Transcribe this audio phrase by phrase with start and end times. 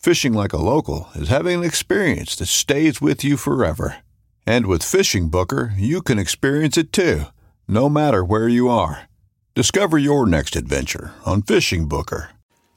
[0.00, 3.98] Fishing like a local is having an experience that stays with you forever.
[4.46, 7.24] And with Fishing Booker, you can experience it too,
[7.68, 9.10] no matter where you are.
[9.54, 12.30] Discover your next adventure on Fishing Booker.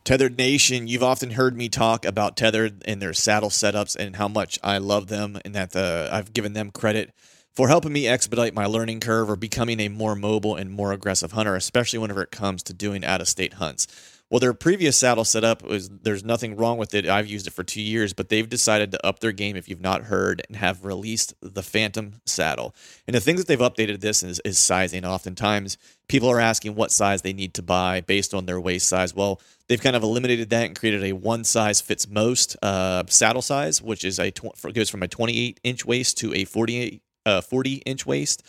[0.04, 4.28] Tethrd Nation, you've often heard me talk about Tethrd and their saddle setups and how
[4.28, 7.12] much I love them and that the, I've given them credit
[7.56, 11.32] for helping me expedite my learning curve or becoming a more mobile and more aggressive
[11.32, 13.88] hunter, especially whenever it comes to doing out of state hunts.
[14.34, 17.08] Well, their previous saddle setup was there's nothing wrong with it.
[17.08, 19.80] I've used it for two years, but they've decided to up their game if you've
[19.80, 22.74] not heard and have released the Phantom saddle.
[23.06, 25.06] And the things that they've updated this is, is sizing.
[25.06, 29.14] Oftentimes, people are asking what size they need to buy based on their waist size.
[29.14, 33.44] Well, they've kind of eliminated that and created a one size fits most uh, saddle
[33.44, 37.42] size, which is a tw- goes from a 28 inch waist to a 48 uh,
[37.42, 38.44] 40 inch waist.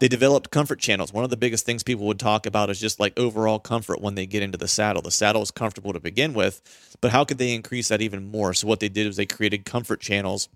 [0.00, 1.12] They developed comfort channels.
[1.12, 4.14] One of the biggest things people would talk about is just like overall comfort when
[4.14, 5.02] they get into the saddle.
[5.02, 8.54] The saddle is comfortable to begin with, but how could they increase that even more?
[8.54, 10.48] So, what they did was they created comfort channels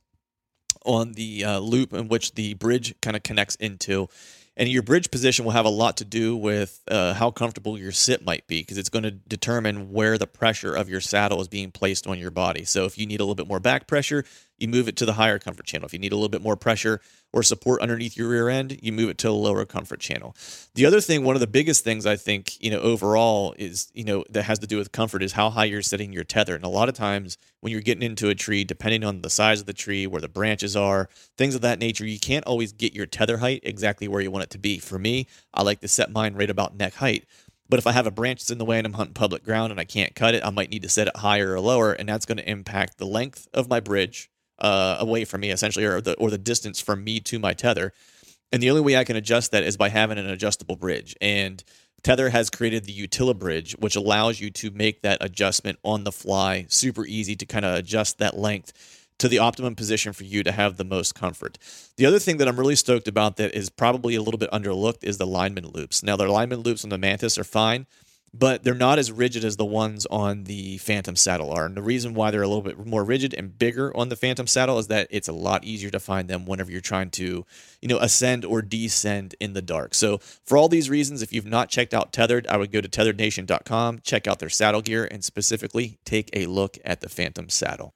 [0.84, 4.08] on the uh, loop in which the bridge kind of connects into.
[4.56, 7.90] And your bridge position will have a lot to do with uh, how comfortable your
[7.90, 11.48] sit might be because it's going to determine where the pressure of your saddle is
[11.48, 12.64] being placed on your body.
[12.64, 14.24] So if you need a little bit more back pressure,
[14.58, 15.86] you move it to the higher comfort channel.
[15.86, 17.00] If you need a little bit more pressure
[17.32, 20.36] or support underneath your rear end, you move it to a lower comfort channel.
[20.74, 24.04] The other thing, one of the biggest things I think, you know, overall is, you
[24.04, 26.54] know, that has to do with comfort is how high you're setting your tether.
[26.54, 29.60] And a lot of times when you're getting into a tree, depending on the size
[29.60, 32.94] of the tree, where the branches are, things of that nature, you can't always get
[32.94, 34.78] your tether height exactly where you want it to be.
[34.78, 37.24] For me, I like to set mine right about neck height.
[37.68, 39.70] But if I have a branch that's in the way and I'm hunting public ground
[39.70, 42.08] and I can't cut it, I might need to set it higher or lower, and
[42.08, 46.00] that's going to impact the length of my bridge uh, away from me, essentially, or
[46.00, 47.92] the or the distance from me to my tether.
[48.52, 51.16] And the only way I can adjust that is by having an adjustable bridge.
[51.20, 51.62] And
[52.04, 56.12] Tether has created the Utila bridge, which allows you to make that adjustment on the
[56.12, 60.42] fly, super easy to kind of adjust that length to the optimum position for you
[60.42, 61.56] to have the most comfort.
[61.96, 65.02] The other thing that I'm really stoked about that is probably a little bit underlooked
[65.02, 66.02] is the lineman loops.
[66.02, 67.86] Now, the lineman loops on the Mantis are fine,
[68.36, 71.66] but they're not as rigid as the ones on the Phantom saddle are.
[71.66, 74.48] And the reason why they're a little bit more rigid and bigger on the Phantom
[74.48, 77.46] saddle is that it's a lot easier to find them whenever you're trying to,
[77.80, 79.94] you know, ascend or descend in the dark.
[79.94, 82.88] So for all these reasons, if you've not checked out Tethrd, I would go to
[82.88, 87.94] tetherednation.com, check out their saddle gear, and specifically take a look at the Phantom saddle.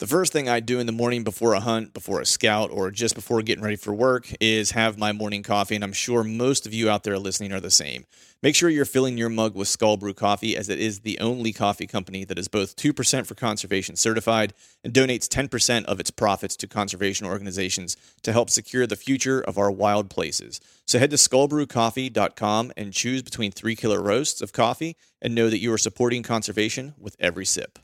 [0.00, 2.90] The first thing I do in the morning before a hunt, before a scout, or
[2.90, 5.76] just before getting ready for work is have my morning coffee.
[5.76, 8.04] And I'm sure most of you out there listening are the same.
[8.44, 11.50] Make sure you're filling your mug with Skull Brew coffee, as it is the only
[11.50, 14.52] coffee company that is both 2% for conservation certified
[14.84, 19.56] and donates 10% of its profits to conservation organizations to help secure the future of
[19.56, 20.60] our wild places.
[20.84, 25.60] So head to skullbrewcoffee.com and choose between three killer roasts of coffee and know that
[25.60, 27.78] you are supporting conservation with every sip.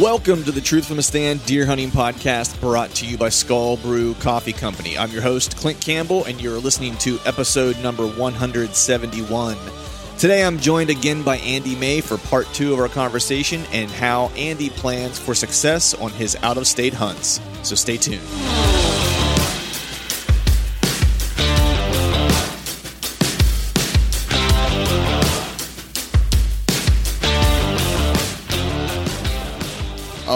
[0.00, 3.78] Welcome to the Truth from a Stand Deer Hunting Podcast brought to you by Skull
[3.78, 4.98] Brew Coffee Company.
[4.98, 9.56] I'm your host, Clint Campbell, and you're listening to episode number 171.
[10.18, 14.26] Today I'm joined again by Andy May for part two of our conversation and how
[14.36, 17.40] Andy plans for success on his out of state hunts.
[17.62, 18.20] So stay tuned.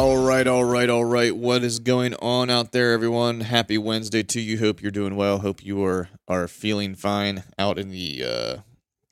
[0.08, 1.36] Right, all right, all right.
[1.36, 3.40] What is going on out there, everyone?
[3.40, 4.58] Happy Wednesday to you.
[4.58, 5.38] Hope you're doing well.
[5.38, 8.56] Hope you are are feeling fine out in the uh,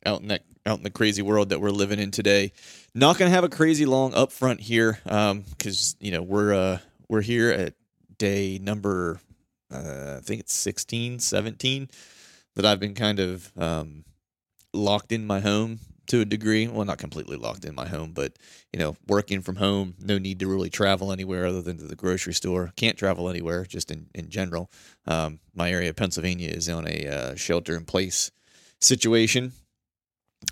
[0.06, 2.52] out in that out in the crazy world that we're living in today.
[2.94, 7.22] Not gonna have a crazy long upfront here, um, because you know we're uh, we're
[7.22, 7.74] here at
[8.16, 9.20] day number
[9.72, 11.88] uh, I think it's 16, 17
[12.54, 14.04] that I've been kind of um,
[14.72, 16.66] locked in my home to a degree.
[16.68, 18.32] Well, not completely locked in my home, but
[18.72, 21.96] you know, working from home, no need to really travel anywhere other than to the
[21.96, 22.72] grocery store.
[22.76, 24.70] Can't travel anywhere, just in in general.
[25.06, 28.30] Um, my area of Pennsylvania is on a uh, shelter in place
[28.80, 29.52] situation.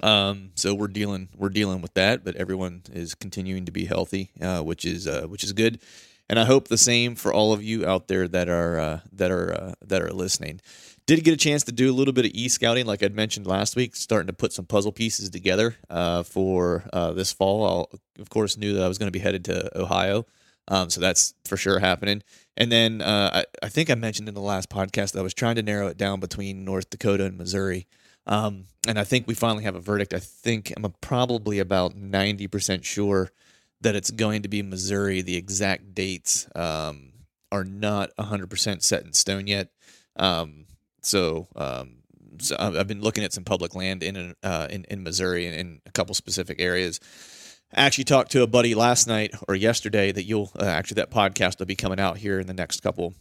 [0.03, 4.31] Um, so we're dealing we're dealing with that, but everyone is continuing to be healthy,
[4.41, 5.81] uh, which is uh, which is good
[6.29, 9.31] and I hope the same for all of you out there that are uh, that
[9.31, 10.61] are uh, that are listening.
[11.07, 13.47] Did get a chance to do a little bit of e scouting, like I'd mentioned
[13.47, 17.89] last week, starting to put some puzzle pieces together uh, for uh, this fall.
[17.93, 20.27] I, of course, knew that I was going to be headed to Ohio,
[20.67, 22.25] um, so that's for sure happening.
[22.57, 25.35] And then uh, I, I, think I mentioned in the last podcast that I was
[25.35, 27.87] trying to narrow it down between North Dakota and Missouri.
[28.27, 30.13] Um, and I think we finally have a verdict.
[30.13, 33.31] I think I'm probably about 90% sure
[33.81, 35.23] that it's going to be Missouri.
[35.23, 37.13] The exact dates um,
[37.53, 39.69] are not 100% set in stone yet.
[40.17, 40.66] Um,
[41.07, 41.99] so, um,
[42.39, 45.81] so I've been looking at some public land in uh, in, in Missouri and in
[45.87, 47.01] a couple specific areas.
[47.75, 51.11] I actually talked to a buddy last night or yesterday that you'll uh, actually that
[51.11, 53.15] podcast will be coming out here in the next couple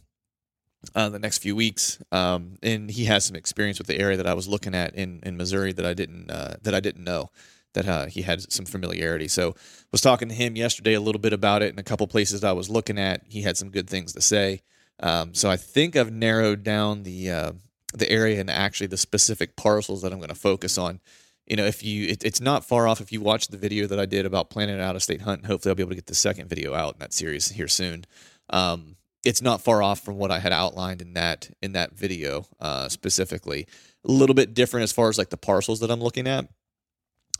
[0.94, 1.98] uh, the next few weeks.
[2.12, 5.20] Um, and he has some experience with the area that I was looking at in,
[5.24, 7.30] in Missouri that I didn't uh, that I didn't know
[7.74, 9.28] that uh, he had some familiarity.
[9.28, 9.54] So
[9.92, 12.52] was talking to him yesterday a little bit about it and a couple places I
[12.52, 13.22] was looking at.
[13.28, 14.62] He had some good things to say.
[15.00, 17.52] Um, so I think I've narrowed down the uh,
[17.94, 21.00] the area and actually the specific parcels that I'm going to focus on.
[21.46, 24.00] You know, if you it, it's not far off if you watch the video that
[24.00, 25.46] I did about planning an out of state hunt.
[25.46, 28.04] Hopefully, I'll be able to get the second video out in that series here soon.
[28.50, 32.46] Um, it's not far off from what I had outlined in that in that video
[32.60, 33.66] uh, specifically.
[34.04, 36.48] A little bit different as far as like the parcels that I'm looking at.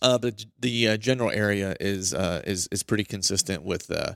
[0.03, 4.13] Uh, but the uh, general area is uh, is is pretty consistent with uh,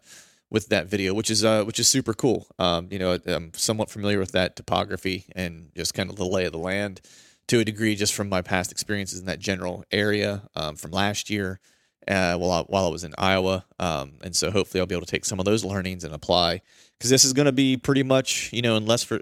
[0.51, 2.47] with that video, which is uh, which is super cool.
[2.59, 6.45] Um, you know, I'm somewhat familiar with that topography and just kind of the lay
[6.45, 7.01] of the land
[7.49, 11.31] to a degree, just from my past experiences in that general area um, from last
[11.31, 11.61] year.
[12.09, 15.05] Uh, while I, while I was in Iowa, um, and so hopefully I'll be able
[15.05, 16.63] to take some of those learnings and apply
[16.97, 19.21] because this is going to be pretty much you know unless for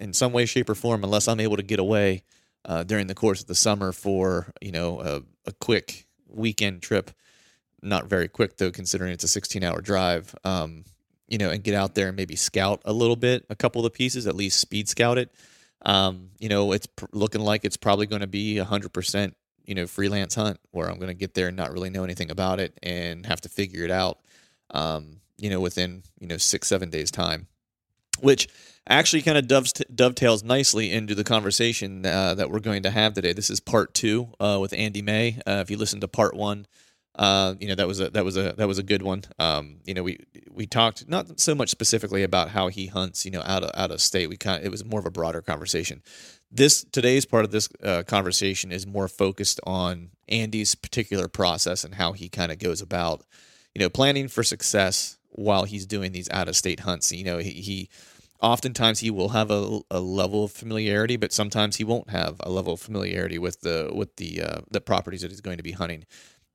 [0.00, 2.24] in some way, shape, or form, unless I'm able to get away
[2.64, 7.10] uh, during the course of the summer for you know a, a, quick weekend trip.
[7.82, 10.34] Not very quick though, considering it's a 16 hour drive.
[10.44, 10.84] Um,
[11.28, 13.84] you know, and get out there and maybe scout a little bit, a couple of
[13.84, 15.32] the pieces, at least speed scout it.
[15.82, 19.36] Um, you know, it's pr- looking like it's probably going to be a hundred percent,
[19.64, 22.30] you know, freelance hunt where I'm going to get there and not really know anything
[22.30, 24.18] about it and have to figure it out.
[24.72, 27.46] Um, you know, within you know six seven days time,
[28.20, 28.48] which
[28.88, 29.46] actually kind of
[29.94, 33.32] dovetails nicely into the conversation uh, that we're going to have today.
[33.32, 35.38] This is part two uh, with Andy May.
[35.46, 36.66] Uh, if you listened to part one,
[37.16, 39.22] uh, you know that was a that was a that was a good one.
[39.38, 40.18] Um, you know, we
[40.50, 43.90] we talked not so much specifically about how he hunts, you know, out of out
[43.90, 44.28] of state.
[44.28, 46.02] We kind of, it was more of a broader conversation.
[46.50, 51.94] This today's part of this uh, conversation is more focused on Andy's particular process and
[51.94, 53.24] how he kind of goes about,
[53.74, 57.12] you know, planning for success while he's doing these out of state hunts.
[57.12, 57.88] You know, he, he
[58.40, 62.50] oftentimes he will have a, a level of familiarity, but sometimes he won't have a
[62.50, 65.72] level of familiarity with the with the uh, the properties that he's going to be
[65.72, 66.04] hunting.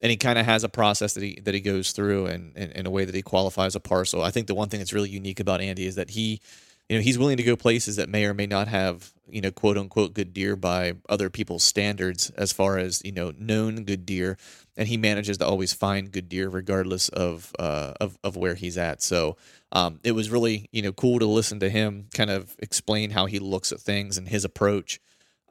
[0.06, 2.86] And he kind of has a process that he that he goes through and in
[2.86, 4.22] a way that he qualifies a parcel.
[4.22, 6.42] I think the one thing that's really unique about Andy is that he,
[6.88, 9.50] you know, he's willing to go places that may or may not have, you know,
[9.50, 14.06] quote unquote good deer by other people's standards as far as, you know, known good
[14.06, 14.38] deer.
[14.78, 18.78] And he manages to always find good deer regardless of uh, of, of where he's
[18.78, 19.02] at.
[19.02, 19.38] So
[19.72, 23.26] um, it was really you know cool to listen to him kind of explain how
[23.26, 25.00] he looks at things and his approach.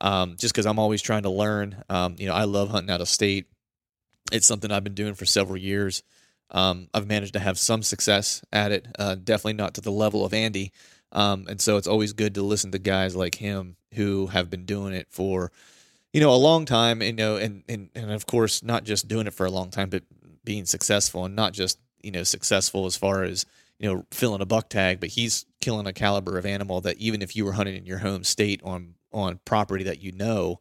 [0.00, 1.82] Um, just because I'm always trying to learn.
[1.88, 3.46] Um, you know, I love hunting out of state.
[4.32, 6.02] It's something I've been doing for several years.
[6.50, 8.86] Um, I've managed to have some success at it.
[8.98, 10.72] Uh, definitely not to the level of Andy.
[11.12, 14.64] Um, and so it's always good to listen to guys like him who have been
[14.64, 15.52] doing it for,
[16.12, 17.02] you know, a long time.
[17.02, 19.90] You know, and and and of course, not just doing it for a long time,
[19.90, 20.02] but
[20.44, 23.46] being successful, and not just you know successful as far as
[23.78, 27.22] you know, filling a buck tag, but he's killing a caliber of animal that even
[27.22, 30.60] if you were hunting in your home state on on property that you know,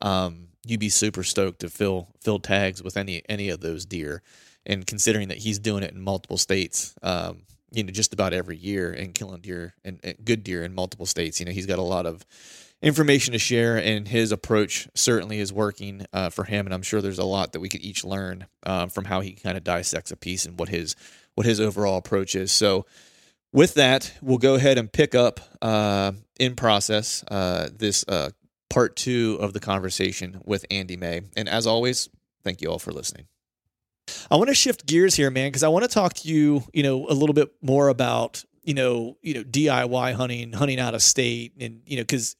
[0.00, 4.22] um, you'd be super stoked to fill fill tags with any any of those deer.
[4.66, 8.56] And considering that he's doing it in multiple states, um, you know, just about every
[8.56, 11.78] year and killing deer and, and good deer in multiple states, you know, he's got
[11.78, 12.26] a lot of
[12.82, 16.66] information to share, and his approach certainly is working uh, for him.
[16.66, 19.32] And I'm sure there's a lot that we could each learn uh, from how he
[19.32, 20.94] kind of dissects a piece and what his
[21.34, 22.50] what his overall approach is.
[22.52, 22.86] So,
[23.52, 28.30] with that, we'll go ahead and pick up uh, in process uh, this uh,
[28.70, 31.22] part two of the conversation with Andy May.
[31.36, 32.08] And as always,
[32.44, 33.26] thank you all for listening.
[34.30, 36.82] I want to shift gears here, man, because I want to talk to you, you
[36.82, 41.00] know, a little bit more about you know, you know, DIY hunting, hunting out of
[41.00, 42.36] state, and you know, because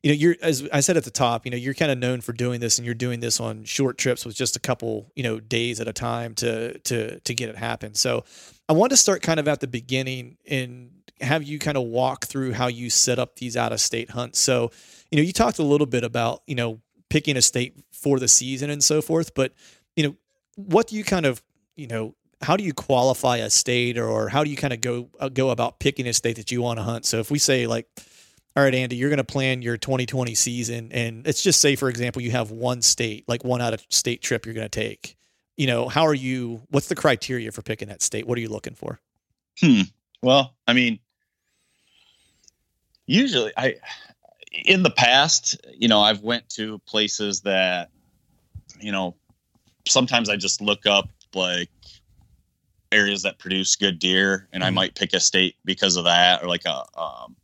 [0.00, 2.20] you know, you're as I said at the top, you know, you're kind of known
[2.20, 5.24] for doing this, and you're doing this on short trips with just a couple, you
[5.24, 7.94] know, days at a time to to to get it happen.
[7.94, 8.22] So,
[8.68, 12.26] I want to start kind of at the beginning and have you kind of walk
[12.26, 14.38] through how you set up these out of state hunts.
[14.38, 14.70] So,
[15.12, 18.26] you know, you talked a little bit about you know picking a state for the
[18.26, 19.52] season and so forth, but
[19.94, 20.16] you know,
[20.56, 21.42] what do you kind of
[21.76, 25.10] you know how do you qualify a state or how do you kind of go
[25.20, 27.04] uh, go about picking a state that you want to hunt?
[27.04, 27.86] So if we say like,
[28.56, 31.88] all right, Andy, you're going to plan your 2020 season, and let's just say, for
[31.88, 35.16] example, you have one state, like one out of state trip you're going to take.
[35.56, 36.62] You know, how are you?
[36.70, 38.26] What's the criteria for picking that state?
[38.26, 38.98] What are you looking for?
[39.60, 39.82] Hmm.
[40.22, 40.98] Well, I mean,
[43.06, 43.76] usually I,
[44.52, 47.90] in the past, you know, I've went to places that,
[48.80, 49.16] you know,
[49.86, 51.70] sometimes I just look up like
[52.90, 54.68] areas that produce good deer, and mm-hmm.
[54.68, 57.34] I might pick a state because of that, or like a, um,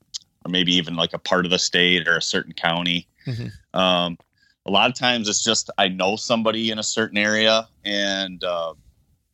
[0.44, 3.08] or maybe even like a part of the state or a certain county.
[3.26, 3.78] Mm-hmm.
[3.78, 4.18] Um,
[4.66, 8.74] a lot of times it's just I know somebody in a certain area, and uh,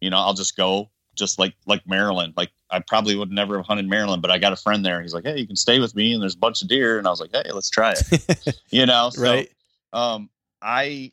[0.01, 2.35] you know I'll just go, just like like Maryland.
[2.37, 5.01] Like I probably would never have hunted Maryland, but I got a friend there.
[5.03, 7.07] He's like, hey, you can stay with me, and there's a bunch of deer, and
[7.07, 8.61] I was like, hey, let's try it.
[8.71, 9.51] you know, so, right?
[9.93, 10.31] Um,
[10.61, 11.13] I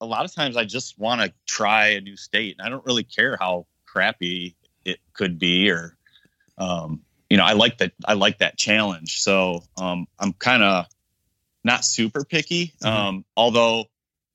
[0.00, 2.84] a lot of times I just want to try a new state, and I don't
[2.84, 5.96] really care how crappy it could be or
[6.58, 10.86] um, you know i like that i like that challenge so um, i'm kind of
[11.62, 12.86] not super picky mm-hmm.
[12.86, 13.84] um, although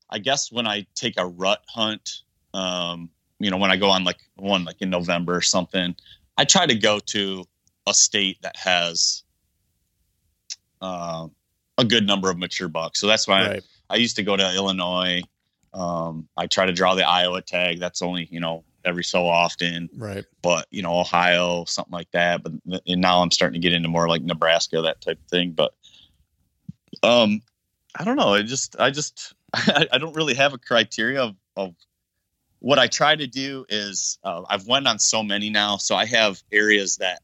[0.09, 2.21] i guess when i take a rut hunt
[2.53, 3.09] um,
[3.39, 5.95] you know when i go on like one like in november or something
[6.37, 7.43] i try to go to
[7.87, 9.23] a state that has
[10.81, 11.27] uh,
[11.77, 13.63] a good number of mature bucks so that's why right.
[13.89, 15.21] I, I, used to go to illinois
[15.73, 19.89] um, i try to draw the iowa tag that's only you know every so often.
[19.95, 20.25] Right.
[20.41, 22.43] But, you know, Ohio, something like that.
[22.43, 22.53] But
[22.87, 25.51] and now I'm starting to get into more like Nebraska, that type of thing.
[25.51, 25.73] But
[27.03, 27.41] um
[27.95, 28.33] I don't know.
[28.33, 31.75] I just I just I, I don't really have a criteria of, of
[32.59, 36.05] what I try to do is uh, I've went on so many now, so I
[36.05, 37.21] have areas that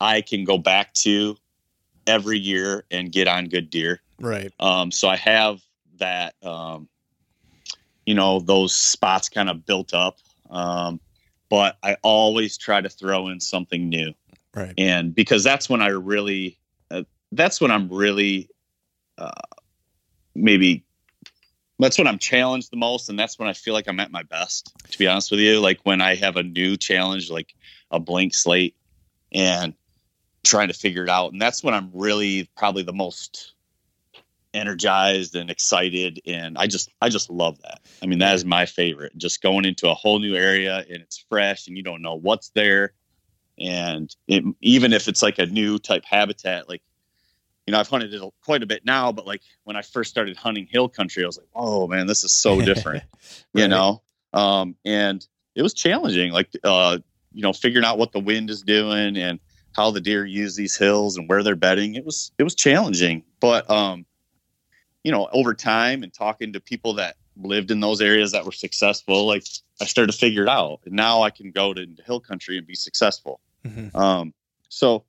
[0.00, 1.36] I can go back to
[2.06, 4.00] every year and get on good deer.
[4.20, 4.52] Right.
[4.60, 5.60] Um, so I have
[5.98, 6.88] that, um,
[8.04, 10.18] you know, those spots kind of built up
[10.50, 11.00] um,
[11.48, 14.12] but I always try to throw in something new.
[14.54, 14.74] Right.
[14.78, 16.58] And because that's when I really,
[16.90, 17.02] uh,
[17.32, 18.48] that's when I'm really,
[19.18, 19.30] uh,
[20.34, 20.84] maybe
[21.78, 23.08] that's when I'm challenged the most.
[23.08, 25.60] And that's when I feel like I'm at my best, to be honest with you.
[25.60, 27.54] Like when I have a new challenge, like
[27.90, 28.74] a blank slate
[29.32, 29.74] and
[30.44, 31.32] trying to figure it out.
[31.32, 33.52] And that's when I'm really probably the most
[34.54, 38.64] energized and excited and i just i just love that i mean that is my
[38.64, 42.14] favorite just going into a whole new area and it's fresh and you don't know
[42.14, 42.94] what's there
[43.58, 46.82] and it, even if it's like a new type habitat like
[47.66, 50.36] you know i've hunted it quite a bit now but like when i first started
[50.36, 53.62] hunting hill country i was like oh man this is so different right.
[53.62, 56.98] you know um and it was challenging like uh
[57.32, 59.40] you know figuring out what the wind is doing and
[59.72, 63.22] how the deer use these hills and where they're bedding it was it was challenging
[63.40, 64.06] but um
[65.06, 68.50] you know, over time and talking to people that lived in those areas that were
[68.50, 69.46] successful, like
[69.80, 70.80] I started to figure it out.
[70.84, 73.38] And now I can go to, hill country and be successful.
[73.64, 73.96] Mm-hmm.
[73.96, 74.34] Um,
[74.68, 75.04] so,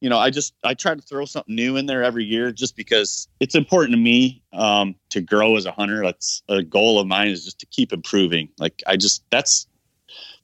[0.00, 2.76] you know, I just I try to throw something new in there every year just
[2.76, 6.02] because it's important to me um, to grow as a hunter.
[6.02, 8.48] That's a goal of mine is just to keep improving.
[8.58, 9.66] Like I just that's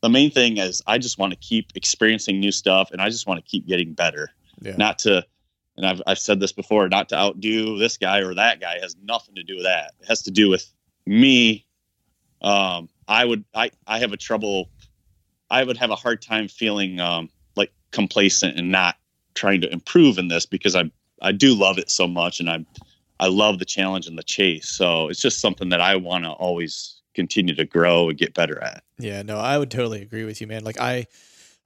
[0.03, 3.27] the main thing is I just want to keep experiencing new stuff and I just
[3.27, 4.31] want to keep getting better.
[4.61, 4.77] Yeah.
[4.77, 5.25] Not to
[5.77, 8.97] and I've, I've said this before, not to outdo this guy or that guy has
[9.03, 9.93] nothing to do with that.
[10.01, 10.71] It has to do with
[11.07, 11.67] me.
[12.43, 14.71] Um, I would, I, I have a trouble.
[15.51, 18.97] I would have a hard time feeling, um, like complacent and not
[19.35, 20.91] trying to improve in this because I,
[21.23, 22.41] I do love it so much.
[22.41, 22.65] And I,
[23.21, 24.69] I love the challenge and the chase.
[24.69, 28.63] So it's just something that I want to always continue to grow and get better
[28.63, 28.83] at.
[28.99, 30.65] Yeah, no, I would totally agree with you, man.
[30.65, 31.07] Like I,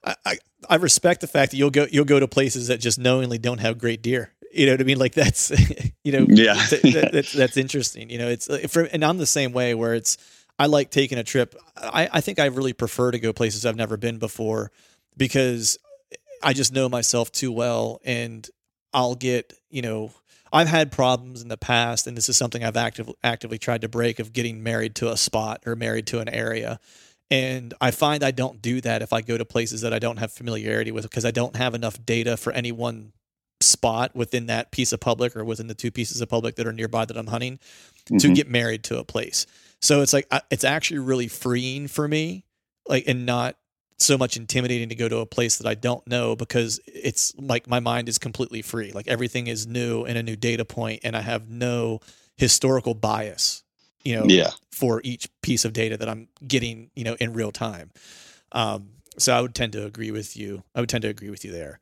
[0.03, 0.37] I,
[0.69, 3.59] I respect the fact that you'll go you'll go to places that just knowingly don't
[3.59, 4.31] have great deer.
[4.53, 4.97] You know what I mean?
[4.97, 5.51] Like that's
[6.03, 8.09] you know yeah that, that's, that's interesting.
[8.09, 10.17] You know, it's uh, for, and I'm the same way where it's
[10.57, 11.55] I like taking a trip.
[11.75, 14.71] I I think I really prefer to go places I've never been before
[15.17, 15.77] because
[16.41, 18.49] I just know myself too well and
[18.93, 20.11] I'll get you know
[20.51, 23.87] I've had problems in the past, and this is something I've active, actively tried to
[23.87, 26.79] break of getting married to a spot or married to an area
[27.31, 30.17] And I find I don't do that if I go to places that I don't
[30.17, 33.13] have familiarity with because I don't have enough data for any one
[33.61, 36.73] spot within that piece of public or within the two pieces of public that are
[36.73, 37.59] nearby that I'm hunting
[38.05, 38.17] mm-hmm.
[38.17, 39.45] to get married to a place.
[39.81, 42.45] So it's like it's actually really freeing for me,
[42.87, 43.57] like and not
[44.01, 47.67] so much intimidating to go to a place that I don't know because it's like
[47.67, 48.91] my mind is completely free.
[48.91, 51.99] Like everything is new and a new data point, and I have no
[52.37, 53.63] historical bias,
[54.03, 54.51] you know, yeah.
[54.71, 57.91] for each piece of data that I'm getting, you know, in real time.
[58.51, 60.63] Um, so I would tend to agree with you.
[60.73, 61.79] I would tend to agree with you there.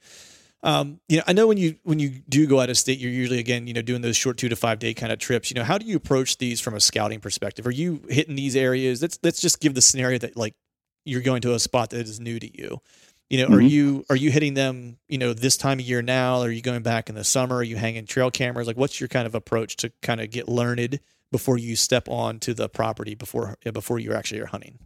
[0.64, 3.12] Um, you know, I know when you when you do go out of state, you're
[3.12, 5.52] usually again, you know, doing those short two to five day kind of trips.
[5.52, 7.68] You know, how do you approach these from a scouting perspective?
[7.68, 9.02] Are you hitting these areas?
[9.02, 10.56] Let's let's just give the scenario that like
[11.08, 12.82] you're going to a spot that is new to you.
[13.30, 13.56] You know, mm-hmm.
[13.56, 14.98] are you are you hitting them?
[15.08, 16.40] You know, this time of year now?
[16.40, 17.58] Are you going back in the summer?
[17.58, 18.68] Are you hanging trail cameras?
[18.68, 21.00] Like, what's your kind of approach to kind of get learned
[21.32, 24.80] before you step on to the property before before you actually are hunting?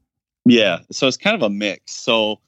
[0.46, 1.94] Yeah, so it's kind of a mix.
[1.94, 2.40] So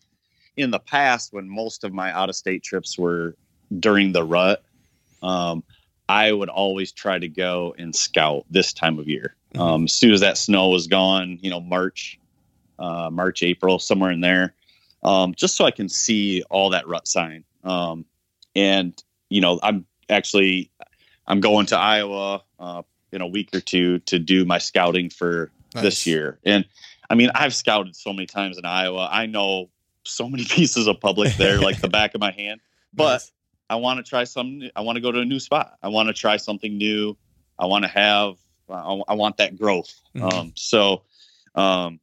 [0.58, 3.36] in the past when most of my out of state trips were
[3.80, 4.63] during the rut,
[5.22, 5.63] um,
[6.10, 9.36] I would always try to go and scout this time of year.
[9.53, 9.62] Mm-hmm.
[9.62, 12.20] Um, as soon as that snow was gone, you know, March,
[12.83, 14.53] uh, March, April, somewhere in there,
[15.03, 17.43] um, just so I can see all that rut sign.
[17.63, 18.05] Um,
[18.55, 20.69] and you know, I'm actually
[21.27, 25.51] I'm going to Iowa uh, in a week or two to do my scouting for
[25.73, 25.83] nice.
[25.83, 26.39] this year.
[26.43, 26.65] And
[27.09, 29.07] I mean, I've scouted so many times in Iowa.
[29.11, 29.69] I know
[30.03, 32.59] so many pieces of public there, like the back of my hand.
[32.95, 33.31] But nice.
[33.71, 34.69] I want to try some.
[34.75, 35.79] I want to go to a new spot.
[35.81, 37.17] I want to try something new.
[37.57, 38.35] I want to have.
[38.69, 39.99] I, I want that growth.
[40.15, 40.27] Mm-hmm.
[40.27, 41.01] Um, so,
[41.55, 41.99] um,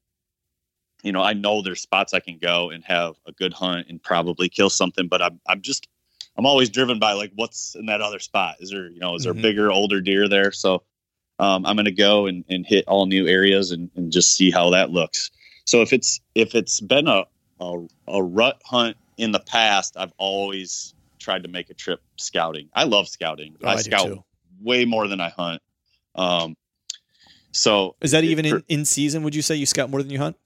[1.03, 4.03] you know, I know there's spots I can go and have a good hunt and
[4.03, 5.09] probably kill something.
[5.09, 5.89] But I'm I'm just
[6.37, 8.57] I'm always driven by like what's in that other spot.
[8.61, 9.43] Is there you know is there mm-hmm.
[9.43, 10.53] bigger older deer there?
[10.53, 10.83] So
[11.39, 14.51] um, I'm going to go and, and hit all new areas and, and just see
[14.51, 15.31] how that looks.
[15.65, 17.25] So if it's if it's been a
[17.61, 22.69] a, a rut hunt in the past, I've always tried to make a trip scouting.
[22.75, 23.57] I love scouting.
[23.63, 24.25] Oh, I, I scout
[24.63, 25.63] way more than I hunt.
[26.15, 26.57] Um,
[27.53, 29.23] so is that even in, in season?
[29.23, 30.37] Would you say you scout more than you hunt?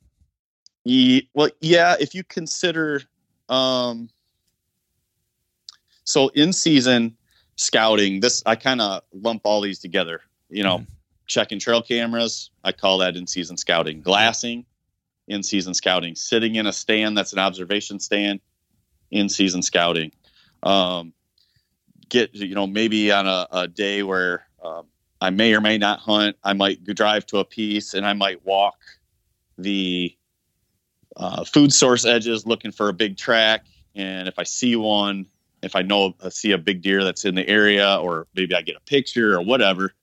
[0.85, 1.97] Yeah, well, yeah.
[1.99, 3.03] If you consider,
[3.49, 4.11] um,
[6.05, 7.17] so in season
[7.57, 10.21] scouting, this I kind of lump all these together.
[10.51, 10.87] You know, mm.
[11.27, 14.03] checking trail cameras, I call that in season scouting.
[14.03, 14.67] Glassing,
[15.27, 16.15] in season scouting.
[16.15, 18.41] Sitting in a stand that's an observation stand
[19.11, 20.13] in season scouting.
[20.63, 21.13] Um,
[22.09, 24.87] get you know maybe on a, a day where um,
[25.21, 26.37] I may or may not hunt.
[26.45, 28.79] I might drive to a piece and I might walk
[29.57, 30.15] the
[31.17, 33.65] uh, food source edges looking for a big track.
[33.95, 35.27] And if I see one,
[35.63, 38.63] if I know I see a big deer that's in the area, or maybe I
[38.63, 39.95] get a picture or whatever,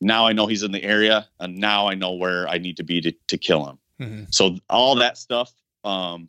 [0.00, 2.82] now I know he's in the area, and now I know where I need to
[2.82, 3.78] be to, to kill him.
[4.00, 4.24] Mm-hmm.
[4.30, 5.52] So all that stuff,
[5.84, 6.28] um,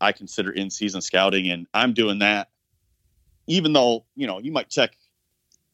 [0.00, 2.50] I consider in season scouting, and I'm doing that.
[3.46, 4.96] Even though you know you might check,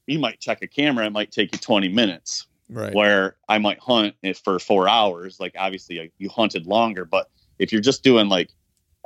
[0.07, 2.47] you might check a camera, it might take you 20 minutes.
[2.69, 2.95] Right.
[2.95, 5.39] Where I might hunt it for four hours.
[5.39, 7.29] Like obviously you hunted longer, but
[7.63, 8.51] if you're just doing like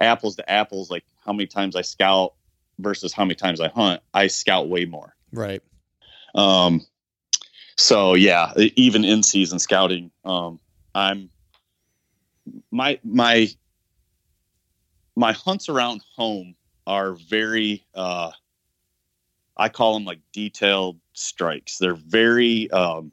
[0.00, 2.32] apples to apples, like how many times I scout
[2.78, 5.14] versus how many times I hunt, I scout way more.
[5.30, 5.62] Right.
[6.34, 6.84] Um.
[7.76, 10.58] So yeah, even in season scouting, um,
[10.94, 11.28] I'm
[12.70, 13.48] my my
[15.14, 16.54] my hunts around home
[16.86, 18.30] are very uh
[19.58, 21.76] I call them like detailed strikes.
[21.76, 23.12] They're very um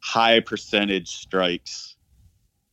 [0.00, 1.96] high percentage strikes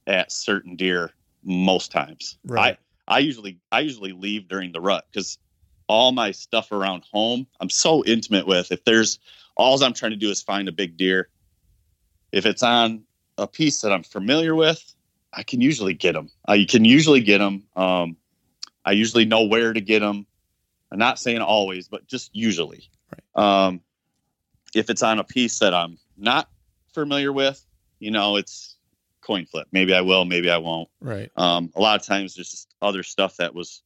[0.06, 2.38] at certain deer most times.
[2.46, 2.78] Right.
[3.08, 5.38] I I usually I usually leave during the rut cuz
[5.88, 8.72] all my stuff around home I'm so intimate with.
[8.72, 9.20] If there's
[9.56, 11.30] all I'm trying to do is find a big deer.
[12.32, 13.04] If it's on
[13.38, 14.94] a piece that I'm familiar with,
[15.34, 16.30] I can usually get them.
[16.48, 17.64] I can usually get them.
[17.76, 18.18] Um,
[18.86, 20.26] I usually know where to get them.
[20.92, 22.90] I'm not saying always, but just usually.
[23.36, 23.66] Right.
[23.68, 23.82] Um,
[24.76, 26.50] if it's on a piece that I'm not
[26.94, 27.66] familiar with,
[28.00, 28.78] you know, it's
[29.22, 29.68] coin flip.
[29.72, 30.90] Maybe I will, maybe I won't.
[31.00, 31.32] Right.
[31.36, 33.82] Um, a lot of times there's just other stuff that was,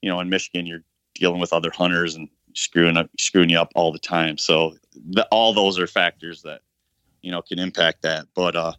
[0.00, 3.72] you know, in Michigan, you're dealing with other hunters and screwing up, screwing you up
[3.74, 4.38] all the time.
[4.38, 6.60] So the, all those are factors that,
[7.20, 8.26] you know, can impact that.
[8.34, 8.72] But, uh,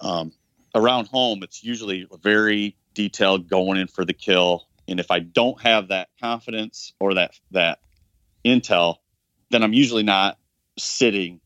[0.00, 0.32] um,
[0.74, 4.68] around home, it's usually very detailed going in for the kill.
[4.88, 7.80] And if I don't have that confidence or that that
[8.44, 8.96] intel,
[9.50, 10.38] then I'm usually not
[10.78, 11.40] sitting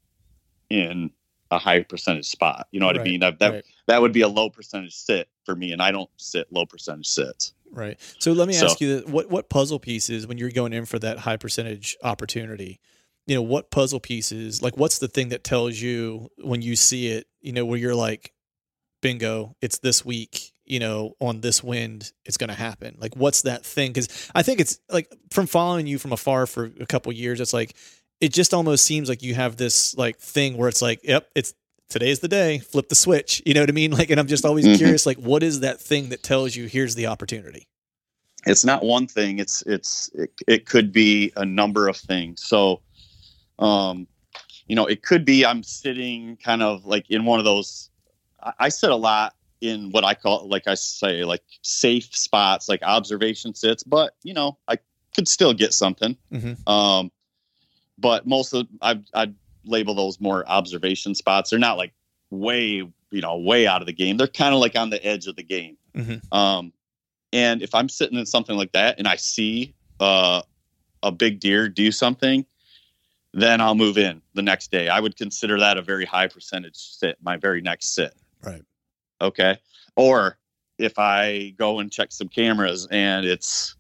[0.69, 1.11] in
[1.51, 2.69] a high percentage spot.
[2.71, 3.21] You know what right, I mean?
[3.21, 3.65] That that, right.
[3.87, 7.07] that would be a low percentage sit for me, and I don't sit low percentage
[7.07, 7.55] sits.
[7.73, 7.99] Right.
[8.19, 10.99] So let me so, ask you what what puzzle pieces when you're going in for
[10.99, 12.81] that high percentage opportunity,
[13.27, 17.09] you know, what puzzle pieces like what's the thing that tells you when you see
[17.09, 18.33] it, you know, where you're like,
[19.03, 20.53] bingo, it's this week.
[20.71, 22.95] you know, on this wind, it's going to happen?
[23.01, 23.93] Like, what's that thing?
[23.93, 27.53] Because I think it's like from following you from afar for a couple years, it's
[27.53, 27.75] like
[28.21, 31.55] it just almost seems like you have this like thing where it's like, yep, it's
[31.89, 33.43] today's the day, flip the switch.
[33.47, 33.91] You know what I mean?
[34.01, 34.77] Like, and I'm just always mm-hmm.
[34.77, 37.67] curious, like, what is that thing that tells you here's the opportunity?
[38.47, 39.39] It's not one thing.
[39.39, 42.43] It's it's it, it could be a number of things.
[42.43, 42.81] So,
[43.59, 44.07] um,
[44.67, 47.91] you know, it could be I'm sitting kind of like in one of those.
[48.43, 52.67] I, I sit a lot in what I call, like I say, like safe spots,
[52.67, 53.83] like observation sits.
[53.83, 54.79] But you know, I
[55.15, 56.17] could still get something.
[56.33, 56.67] Mm-hmm.
[56.71, 57.11] Um,
[58.01, 59.33] but most of I I
[59.65, 61.51] label those more observation spots.
[61.51, 61.93] They're not like
[62.31, 64.17] way you know way out of the game.
[64.17, 65.77] They're kind of like on the edge of the game.
[65.95, 66.37] Mm-hmm.
[66.37, 66.73] Um,
[67.33, 70.43] and if I'm sitting in something like that and I see uh,
[71.03, 72.45] a big deer do something,
[73.33, 74.89] then I'll move in the next day.
[74.89, 78.15] I would consider that a very high percentage sit, my very next sit.
[78.43, 78.63] Right.
[79.21, 79.59] Okay.
[79.97, 80.39] Or
[80.79, 83.77] if I go and check some cameras and it's,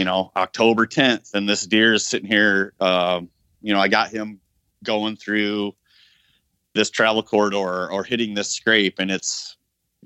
[0.00, 3.28] you know, October 10th and this deer is sitting here, um,
[3.60, 4.40] you know, I got him
[4.82, 5.74] going through
[6.72, 9.58] this travel corridor or hitting this scrape and it's,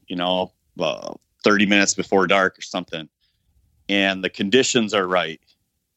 [0.09, 3.09] you know, uh, 30 minutes before dark or something.
[3.89, 5.41] And the conditions are right.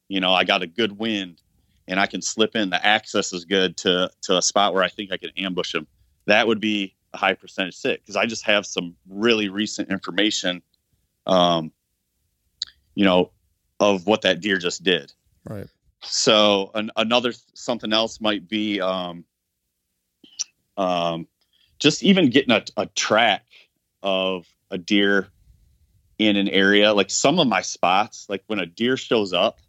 [0.09, 1.41] You know, I got a good wind
[1.87, 2.69] and I can slip in.
[2.69, 5.87] The access is good to, to a spot where I think I can ambush him.
[6.27, 10.61] That would be a high percentage sit because I just have some really recent information,
[11.25, 11.71] um,
[12.93, 13.31] you know,
[13.79, 15.13] of what that deer just did.
[15.47, 15.67] Right.
[16.01, 19.25] So an, another something else might be um,
[20.77, 21.27] um,
[21.79, 23.45] just even getting a, a track
[24.03, 25.27] of a deer
[26.17, 26.93] in an area.
[26.93, 29.59] Like some of my spots, like when a deer shows up,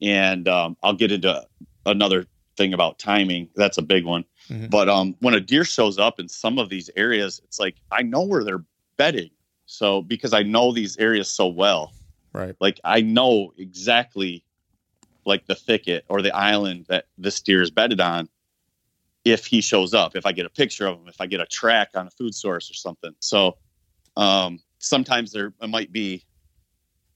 [0.00, 1.46] and um, I'll get into
[1.84, 3.48] another thing about timing.
[3.54, 4.24] That's a big one.
[4.48, 4.66] Mm-hmm.
[4.66, 8.02] But um, when a deer shows up in some of these areas, it's like I
[8.02, 8.64] know where they're
[8.96, 9.30] bedding.
[9.66, 11.92] So because I know these areas so well,
[12.32, 12.54] right?
[12.60, 14.44] Like I know exactly
[15.24, 18.28] like the thicket or the island that this deer is bedded on.
[19.24, 21.46] If he shows up, if I get a picture of him, if I get a
[21.46, 23.14] track on a food source or something.
[23.20, 23.58] So
[24.16, 26.24] um, sometimes there might be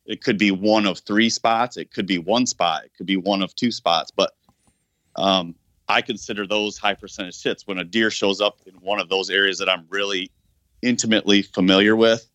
[0.04, 3.16] it could be one of three spots it could be one spot it could be
[3.16, 4.32] one of two spots but
[5.16, 5.54] um,
[5.88, 9.30] I consider those high percentage hits when a deer shows up in one of those
[9.30, 10.30] areas that I'm really
[10.80, 12.26] intimately familiar with.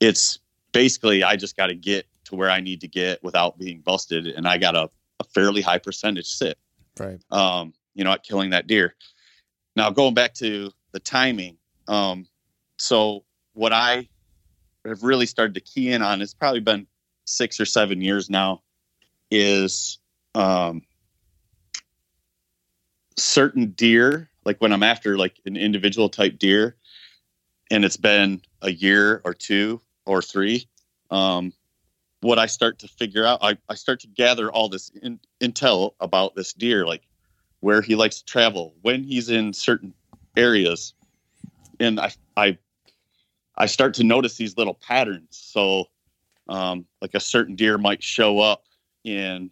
[0.00, 0.38] It's
[0.74, 4.26] basically I just got to get to where I need to get without being busted,
[4.26, 6.58] and I got a, a fairly high percentage sit.
[7.00, 7.18] Right.
[7.30, 8.94] Um, you know, at killing that deer.
[9.76, 11.56] Now going back to the timing.
[11.88, 12.26] Um,
[12.76, 14.08] so what I
[14.84, 16.86] have really started to key in on, it's probably been
[17.24, 18.62] six or seven years now,
[19.30, 19.98] is
[20.34, 20.82] um,
[23.16, 26.76] certain deer, like when I'm after like an individual type deer,
[27.70, 30.66] and it's been a year or two or three,
[31.10, 31.52] um,
[32.20, 35.94] what I start to figure out, I, I start to gather all this in, intel
[36.00, 37.02] about this deer, like
[37.60, 39.94] where he likes to travel, when he's in certain
[40.36, 40.94] areas,
[41.80, 42.58] and I I
[43.56, 45.28] I start to notice these little patterns.
[45.30, 45.86] So,
[46.48, 48.64] um, like a certain deer might show up
[49.04, 49.50] in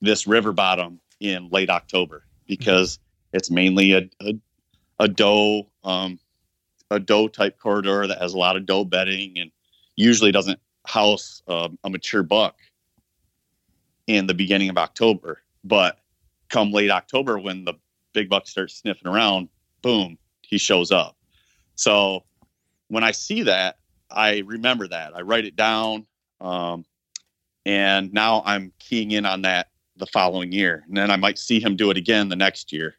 [0.00, 2.98] this river bottom in late October, because
[3.32, 4.34] it's mainly a a,
[4.98, 6.18] a doe um,
[6.90, 9.50] a doe type corridor that has a lot of doe bedding and
[9.96, 12.56] usually doesn't house um, a mature buck
[14.06, 15.40] in the beginning of October.
[15.64, 15.98] But
[16.48, 17.74] come late October, when the
[18.12, 19.48] big buck starts sniffing around,
[19.80, 21.16] boom, he shows up.
[21.76, 22.24] So
[22.88, 23.78] when I see that,
[24.10, 25.16] I remember that.
[25.16, 26.06] I write it down.
[26.40, 26.84] Um,
[27.64, 30.84] and now I'm keying in on that the following year.
[30.88, 32.96] And then I might see him do it again the next year.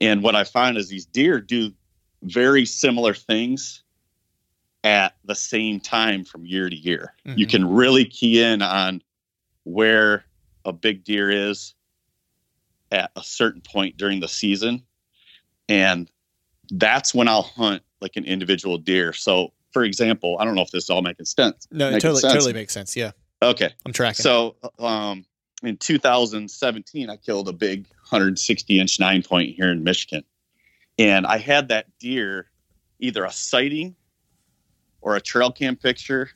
[0.00, 1.70] And what I find is these deer do
[2.22, 3.83] very similar things
[4.84, 7.14] at the same time from year to year.
[7.26, 7.38] Mm-hmm.
[7.38, 9.02] You can really key in on
[9.64, 10.26] where
[10.66, 11.74] a big deer is
[12.92, 14.82] at a certain point during the season.
[15.68, 16.10] And
[16.70, 19.14] that's when I'll hunt like an individual deer.
[19.14, 21.66] So, for example, I don't know if this all making sense.
[21.72, 22.32] No, it totally, sense.
[22.34, 22.94] totally makes sense.
[22.94, 23.12] Yeah.
[23.42, 23.70] Okay.
[23.86, 24.22] I'm tracking.
[24.22, 25.24] So, um,
[25.62, 30.24] in 2017, I killed a big 160 inch nine point here in Michigan.
[30.98, 32.50] And I had that deer
[33.00, 33.96] either a sighting
[35.04, 36.30] or a trail cam picture.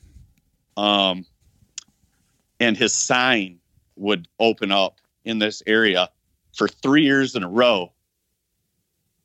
[0.77, 1.25] Um,
[2.59, 3.59] and his sign
[3.95, 6.09] would open up in this area
[6.53, 7.91] for three years in a row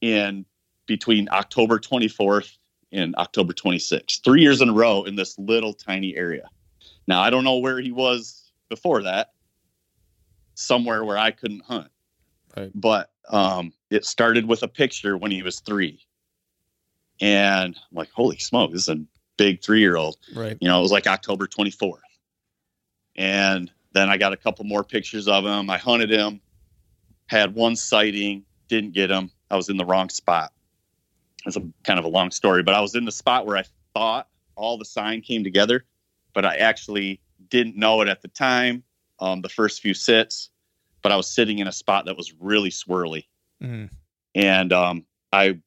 [0.01, 0.45] in
[0.87, 2.57] between October 24th
[2.91, 4.25] and October 26th.
[4.25, 6.49] Three years in a row in this little tiny area.
[7.07, 9.31] Now, I don't know where he was before that
[10.55, 11.91] somewhere where I couldn't hunt.
[12.57, 12.71] Right.
[12.75, 16.01] But um, it started with a picture when he was three.
[17.21, 19.01] And I'm like, holy smoke, this is a
[19.37, 20.17] big three year old.
[20.35, 20.57] Right.
[20.61, 21.99] You know, it was like October 24th.
[23.17, 25.71] And then I got a couple more pictures of him.
[25.71, 26.41] I hunted him,
[27.27, 29.31] had one sighting, didn't get him.
[29.51, 30.53] I was in the wrong spot.
[31.47, 33.65] It's a kind of a long story, but I was in the spot where I
[33.95, 35.85] thought all the sign came together,
[36.33, 37.21] but I actually
[37.51, 38.83] didn't know it at the time.
[39.21, 40.51] Um, the first few sits,
[41.03, 43.27] but I was sitting in a spot that was really swirly.
[43.63, 43.91] Mhm.
[44.35, 45.59] And um, I,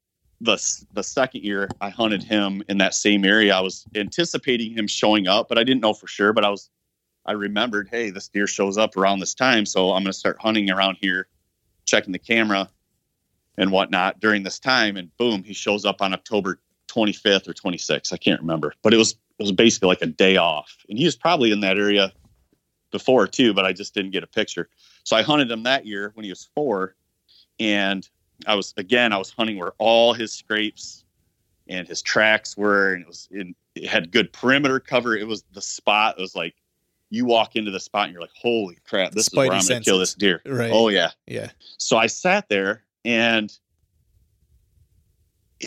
[0.42, 4.88] the the second year I hunted him in that same area, I was anticipating him
[4.88, 6.34] showing up, but I didn't know for sure.
[6.34, 6.70] But I was,
[7.26, 10.38] I remembered, hey, this deer shows up around this time, so I'm going to start
[10.40, 11.28] hunting around here,
[11.86, 12.70] checking the camera
[13.58, 14.96] and whatnot during this time.
[14.96, 18.14] And boom, he shows up on October 25th or 26th.
[18.14, 21.06] I can't remember, but it was it was basically like a day off, and he
[21.06, 22.14] was probably in that area
[22.92, 24.70] before too, but I just didn't get a picture.
[25.04, 26.96] So I hunted him that year when he was four,
[27.60, 28.08] and
[28.46, 31.04] I was again I was hunting where all his scrapes
[31.68, 35.16] and his tracks were, and it was in it had good perimeter cover.
[35.16, 36.16] It was the spot.
[36.18, 36.56] It was like
[37.10, 39.82] you walk into the spot and you're like, holy crap, this is where I'm going
[39.82, 40.42] to kill this deer.
[40.46, 40.72] Right.
[40.74, 41.12] Oh yeah.
[41.26, 41.50] Yeah.
[41.78, 43.58] So I sat there and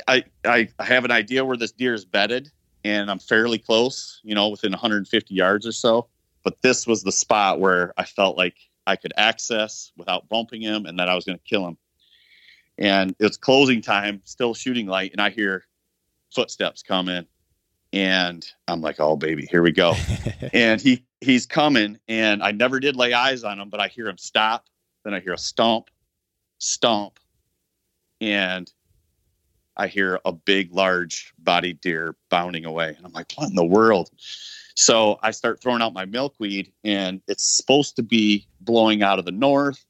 [0.06, 2.50] I, I I have an idea where this deer is bedded
[2.84, 6.06] and I'm fairly close, you know, within 150 yards or so.
[6.42, 8.56] But this was the spot where I felt like
[8.86, 11.76] I could access without bumping him and that I was going to kill him.
[12.80, 15.66] And it's closing time, still shooting light, and I hear
[16.34, 17.26] footsteps coming.
[17.92, 19.94] And I'm like, oh baby, here we go.
[20.52, 24.08] And he he's coming and i never did lay eyes on him but i hear
[24.08, 24.66] him stop
[25.04, 25.90] then i hear a stomp
[26.58, 27.18] stomp
[28.20, 28.72] and
[29.76, 32.94] i hear a big large bodied deer bounding away.
[32.96, 34.10] And i'm like what in the world?
[34.74, 39.24] So i start throwing out my milkweed and it's supposed to be blowing out of
[39.24, 39.84] the north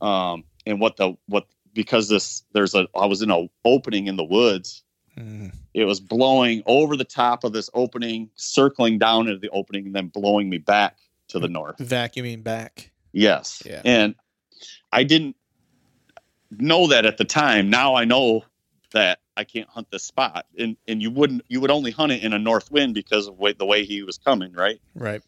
[0.00, 4.16] um and what the what because this there's a i was in a opening in
[4.16, 4.82] the woods
[5.16, 5.54] Mhm.
[5.72, 9.94] it was blowing over the top of this opening, circling down into the opening, and
[9.94, 11.78] then blowing me back to the north.
[11.78, 12.90] Vacuuming back.
[13.12, 13.62] Yes.
[13.64, 13.80] Yeah.
[13.82, 14.14] And
[14.92, 15.36] I didn't
[16.50, 17.70] know that at the time.
[17.70, 18.44] Now I know
[18.92, 20.44] that I can't hunt this spot.
[20.58, 23.38] And and you wouldn't you would only hunt it in a north wind because of
[23.38, 24.82] way, the way he was coming, right?
[24.94, 25.22] Right.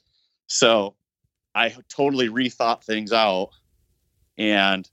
[0.49, 0.97] So
[1.55, 3.53] I totally rethought things out
[4.37, 4.87] and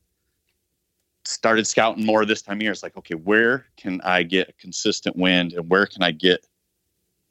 [1.27, 2.71] started scouting more this time of year.
[2.71, 6.45] It's like, okay, where can I get a consistent wind and where can I get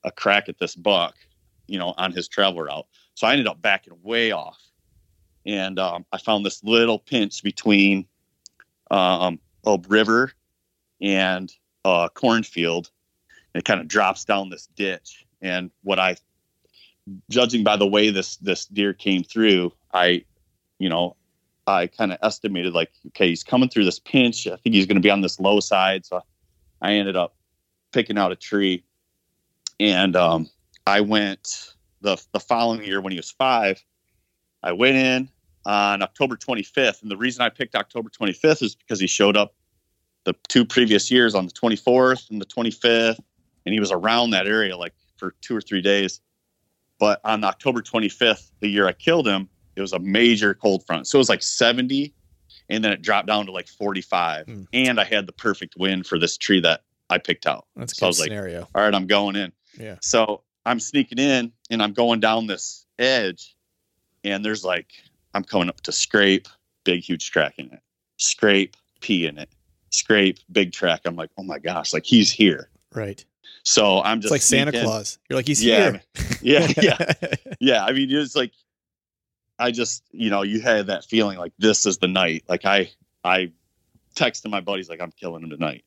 [0.04, 1.14] a crack at this buck,
[1.66, 2.86] you know, on his travel route?
[3.14, 4.60] So I ended up backing way off.
[5.46, 8.06] And um, I found this little pinch between
[8.90, 10.32] um, a river
[11.00, 11.52] and
[11.84, 12.90] a cornfield.
[13.54, 15.26] It kind of drops down this ditch.
[15.42, 16.16] And what I
[17.28, 20.24] judging by the way this this deer came through, I,
[20.78, 21.16] you know,
[21.66, 24.46] I kind of estimated like, okay, he's coming through this pinch.
[24.46, 26.04] I think he's going to be on this low side.
[26.04, 26.22] So
[26.82, 27.34] I ended up
[27.92, 28.84] picking out a tree,
[29.80, 30.50] and um,
[30.86, 33.82] I went the the following year when he was five.
[34.62, 35.28] I went in
[35.64, 39.54] on October 25th, and the reason I picked October 25th is because he showed up
[40.24, 43.18] the two previous years on the 24th and the 25th,
[43.64, 46.20] and he was around that area like for two or three days.
[46.98, 51.06] But on October 25th, the year I killed him, it was a major cold front.
[51.06, 52.12] So it was like 70
[52.68, 54.46] and then it dropped down to like 45.
[54.46, 54.66] Mm.
[54.72, 57.66] And I had the perfect wind for this tree that I picked out.
[57.76, 58.68] That's a So I good was like, scenario.
[58.74, 59.52] All right, I'm going in.
[59.78, 59.96] Yeah.
[60.00, 63.54] So I'm sneaking in and I'm going down this edge
[64.22, 64.92] and there's like,
[65.34, 66.48] I'm coming up to scrape,
[66.84, 67.80] big, huge track in it,
[68.16, 69.50] scrape, pee in it,
[69.90, 71.02] scrape, big track.
[71.04, 72.70] I'm like, oh my gosh, like he's here.
[72.94, 73.24] Right.
[73.64, 74.72] So I'm It's just like Santa.
[74.72, 75.18] Claus.
[75.28, 76.02] You're like, he's Yeah, here.
[76.42, 77.12] Yeah, yeah.
[77.60, 78.52] yeah i mean it's like
[79.58, 82.44] i just you know you had that feeling like this is the night.
[82.48, 82.90] Like i
[83.22, 83.50] i
[84.14, 85.84] texted my buddies like i'm killing him tonight.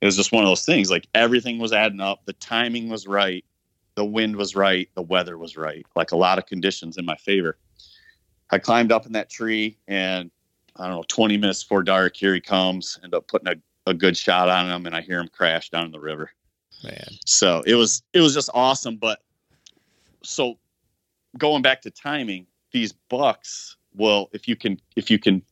[0.00, 2.24] It was just one of those things like everything was adding up.
[2.26, 3.44] The timing was right.
[3.94, 4.88] The wind was right.
[4.94, 5.86] The weather was right.
[5.94, 7.56] Like a lot of conditions in my favor.
[8.50, 10.30] I climbed up in that tree and
[10.76, 12.98] i don't know 20 minutes before dark here he comes.
[13.04, 15.86] End up putting a, a good shot on him and i hear him crash down
[15.86, 16.30] in the river.
[16.84, 17.06] Man.
[17.24, 19.20] so it was it was just awesome but
[20.24, 20.58] so
[21.38, 25.42] going back to timing these bucks well if you can if you can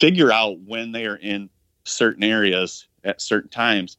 [0.00, 1.48] figure out when they are in
[1.84, 3.96] certain areas at certain times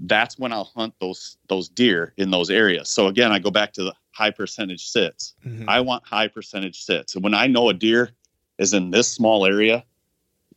[0.00, 2.88] that's when i'll hunt those those deer in those areas.
[2.88, 5.34] So again i go back to the high percentage sits.
[5.44, 5.64] Mhm.
[5.68, 7.14] i want high percentage sits.
[7.14, 8.10] And when i know a deer
[8.58, 9.84] is in this small area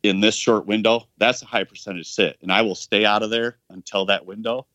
[0.02, 2.38] in this short window that's a high percentage sit.
[2.42, 4.66] And i will stay out of there until that window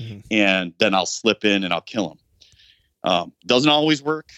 [0.00, 0.24] Mhm.
[0.30, 2.18] and then i'll slip in and i'll kill him
[3.04, 4.30] um, doesn't always work.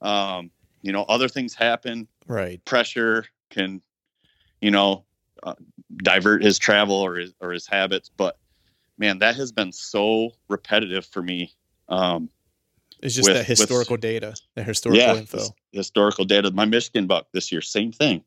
[0.00, 0.50] Um,
[0.82, 2.64] you know other things happen Right.
[2.64, 3.80] pressure can
[4.60, 5.04] you know
[5.42, 5.54] uh,
[6.02, 8.36] divert his travel or his or his habits but
[8.98, 11.52] man, that has been so repetitive for me.
[11.88, 12.28] Um,
[13.02, 15.38] it's just with- that with- historical data, that historical yeah, info.
[15.38, 16.50] his- historical data.
[16.52, 18.22] My Michigan buck this year, same thing,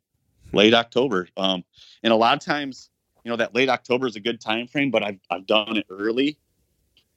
[0.52, 1.30] late October.
[1.38, 1.64] Um,
[2.04, 2.90] and a lot of times,
[3.24, 5.86] you know, that late October is a good time frame, but I've I've done it
[5.90, 6.38] early,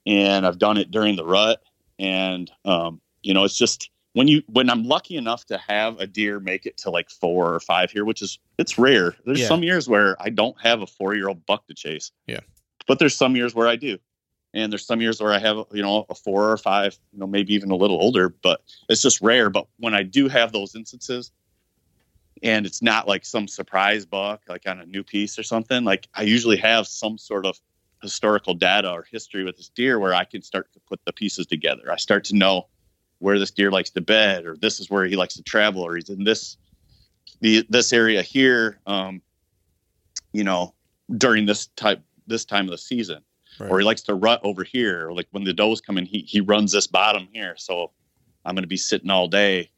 [0.05, 1.61] and I've done it during the rut,
[1.97, 6.07] and um, you know, it's just when you when I'm lucky enough to have a
[6.07, 9.15] deer make it to like four or five here, which is it's rare.
[9.25, 9.47] There's Yeah.
[9.47, 12.11] some years where I don't have a four year old buck to chase.
[12.27, 12.39] Yeah.
[12.87, 13.99] but there's some years where I do.
[14.51, 17.27] And there's some years where I have, you know, a four or five, you know,
[17.27, 19.51] maybe even a little older, but it's just rare.
[19.51, 21.31] But when I do have those instances,
[22.41, 26.07] and it's not like some surprise buck, like on a new piece or something, like
[26.15, 27.59] I usually have some sort of
[28.01, 31.45] historical data or history with this deer where I can start to put the pieces
[31.45, 31.91] together.
[31.91, 32.69] I start to know
[33.19, 35.95] where this deer likes to bed, or this is where he likes to travel, or
[35.95, 36.57] he's in this
[37.41, 39.21] the this area here, um,
[40.33, 40.73] you know,
[41.17, 43.23] during this type this time of the season
[43.59, 43.71] Right.
[43.71, 45.07] or he likes to rut over here.
[45.09, 47.55] Or like when the does come in, he he runs this bottom here.
[47.57, 47.91] So
[48.45, 49.69] I'm going to be sitting all day,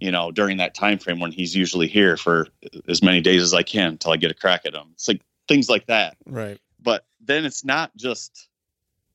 [0.00, 2.48] you know, during that time frame when he's usually here for
[2.88, 4.88] as many days as I can until I get a crack at him.
[4.94, 6.16] It's like things like that.
[6.26, 6.58] right.
[6.82, 8.48] But then it's not just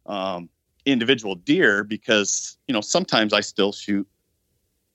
[0.05, 0.49] um,
[0.85, 4.07] individual deer because you know sometimes I still shoot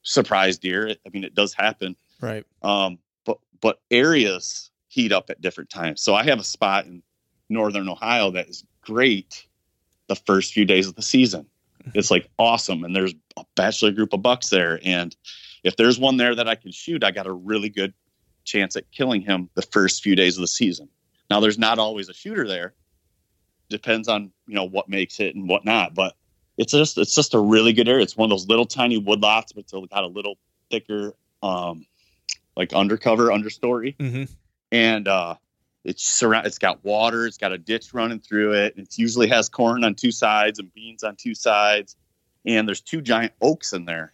[0.02, 0.90] surprise deer.
[1.06, 2.44] I mean, it does happen Right.
[2.62, 6.02] um, but but areas heat up at different times.
[6.02, 7.02] So I have a spot in
[7.48, 9.46] northern Ohio that is great
[10.08, 11.46] the first few days of the season.
[11.94, 15.14] It's like awesome, and there's a bachelor group of bucks there, and
[15.62, 17.94] if there's one there that I can shoot, I got a really good
[18.44, 20.88] chance at killing him the first few days of the season.
[21.30, 22.74] Now there's not always a shooter there.
[23.68, 26.14] Depends on you know what makes it and whatnot, but
[26.56, 28.02] it's just it's just a really good area.
[28.02, 30.36] It's one of those little tiny woodlots, but it's got a little
[30.70, 31.86] thicker um,
[32.56, 34.24] like undercover understory Mm-hmm.
[34.72, 35.34] and uh
[35.84, 39.48] it's surround it's got water it's got a ditch running through it it usually has
[39.48, 41.94] corn on two sides and beans on two sides
[42.44, 44.12] and there's two giant oaks in there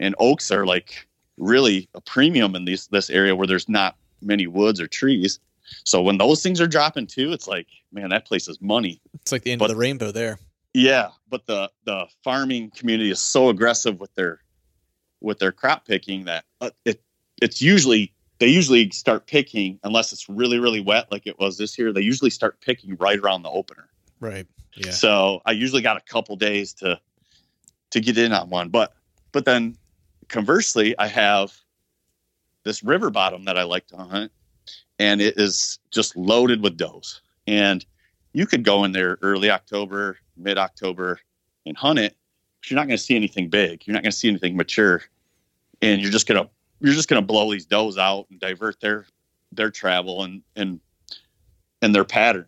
[0.00, 4.46] and oaks are like really a premium in these this area where there's not many
[4.46, 5.40] woods or trees
[5.84, 9.32] so when those things are dropping too it's like man that place is money It's
[9.32, 10.38] like the end But- of the rainbow there.
[10.74, 14.40] yeah, but the the farming community is so aggressive with their
[15.20, 17.02] with their crop picking that uh, it
[17.40, 21.78] it's usually they usually start picking unless it's really really wet like it was this
[21.78, 21.92] year.
[21.92, 23.88] They usually start picking right around the opener.
[24.18, 24.46] Right.
[24.74, 24.90] Yeah.
[24.92, 26.98] So I usually got a couple days to
[27.90, 28.94] to get in on one, but
[29.32, 29.76] but then
[30.28, 31.52] conversely, I have
[32.64, 34.32] this river bottom that I like to hunt,
[35.02, 37.20] and it is just loaded with does.
[37.48, 37.84] And
[38.34, 41.18] you could go in there early October, mid October,
[41.66, 42.16] and hunt it.
[42.60, 43.84] But you're not going to see anything big.
[43.84, 45.02] You're not going to see anything mature,
[45.82, 46.48] and you're just gonna
[46.80, 49.06] you're just gonna blow these does out and divert their
[49.50, 50.78] their travel and and
[51.82, 52.46] and their pattern.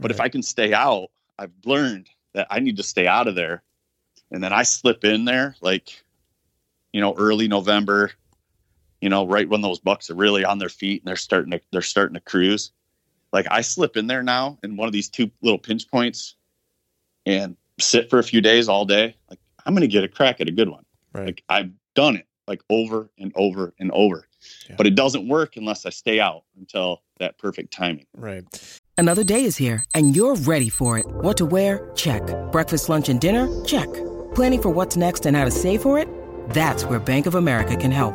[0.00, 3.36] But if I can stay out, I've learned that I need to stay out of
[3.36, 3.62] there.
[4.32, 6.02] And then I slip in there like,
[6.92, 8.10] you know, early November,
[9.00, 11.60] you know, right when those bucks are really on their feet and they're starting to
[11.72, 12.72] they're starting to cruise.
[13.32, 16.36] Like I slip in there now in one of these two little pinch points
[17.26, 19.16] and sit for a few days all day.
[19.28, 20.84] Like I'm gonna get a crack at a good one.
[21.12, 21.26] Right.
[21.26, 24.26] Like I've done it like over and over and over.
[24.68, 24.76] Yeah.
[24.78, 28.06] But it doesn't work unless I stay out until that perfect timing.
[28.16, 28.44] right.
[28.98, 31.04] Another day is here, and you're ready for it.
[31.06, 31.90] What to wear?
[31.96, 32.22] Check.
[32.50, 33.46] Breakfast, lunch, and dinner?
[33.62, 33.92] Check.
[34.34, 36.08] Planning for what's next and how to save for it?
[36.50, 38.14] That's where Bank of America can help.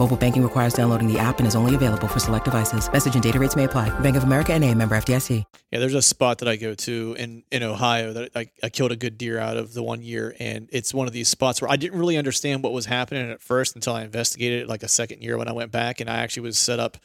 [0.00, 2.90] Mobile banking requires downloading the app and is only available for select devices.
[2.90, 3.90] Message and data rates may apply.
[4.00, 5.44] Bank of America and a member FDIC.
[5.70, 8.92] Yeah, there's a spot that I go to in in Ohio that I, I killed
[8.92, 11.70] a good deer out of the one year, and it's one of these spots where
[11.70, 14.88] I didn't really understand what was happening at first until I investigated it like a
[14.88, 16.96] second year when I went back, and I actually was set up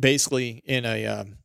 [0.00, 1.36] basically in a um,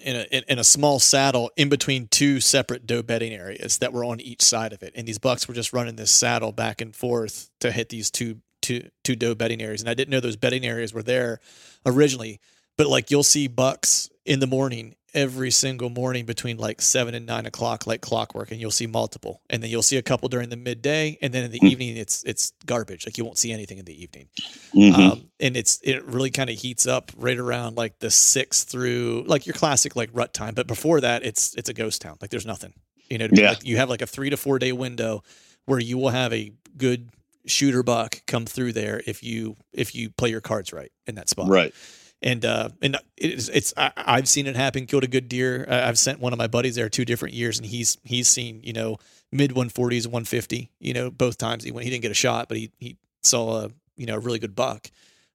[0.00, 3.92] in a in, in a small saddle in between two separate doe bedding areas that
[3.92, 6.80] were on each side of it, and these bucks were just running this saddle back
[6.80, 8.36] and forth to hit these two
[8.68, 11.40] two two doe bedding areas, and I didn't know those bedding areas were there
[11.86, 12.40] originally
[12.76, 17.24] but like you'll see bucks in the morning every single morning between like seven and
[17.26, 20.48] nine o'clock like clockwork and you'll see multiple and then you'll see a couple during
[20.50, 23.78] the midday and then in the evening it's it's garbage like you won't see anything
[23.78, 24.28] in the evening
[24.74, 24.94] Mhm.
[25.12, 29.24] um, and it's it really kind of heats up right around like the six through
[29.26, 32.30] like your classic like rut time but before that it's it's a ghost town like
[32.30, 32.74] there's nothing
[33.10, 33.44] you know what I mean?
[33.44, 33.50] Yeah.
[33.50, 35.22] like you have like a three to four day window
[35.64, 37.08] where you will have a good
[37.48, 41.28] shooter buck come through there if you if you play your cards right in that
[41.28, 41.74] spot right.
[42.22, 44.86] and uh, and it's it's I, have seen it happen.
[44.86, 45.66] Killed a good deer.
[45.68, 48.72] I've sent one of my buddies there two different years, and he's he's seen you
[48.72, 48.98] know
[49.32, 50.70] mid 140s, 150.
[50.80, 51.84] You know both times he went.
[51.84, 54.54] He didn't get a shot, but he he saw a you know a really good
[54.54, 54.90] buck.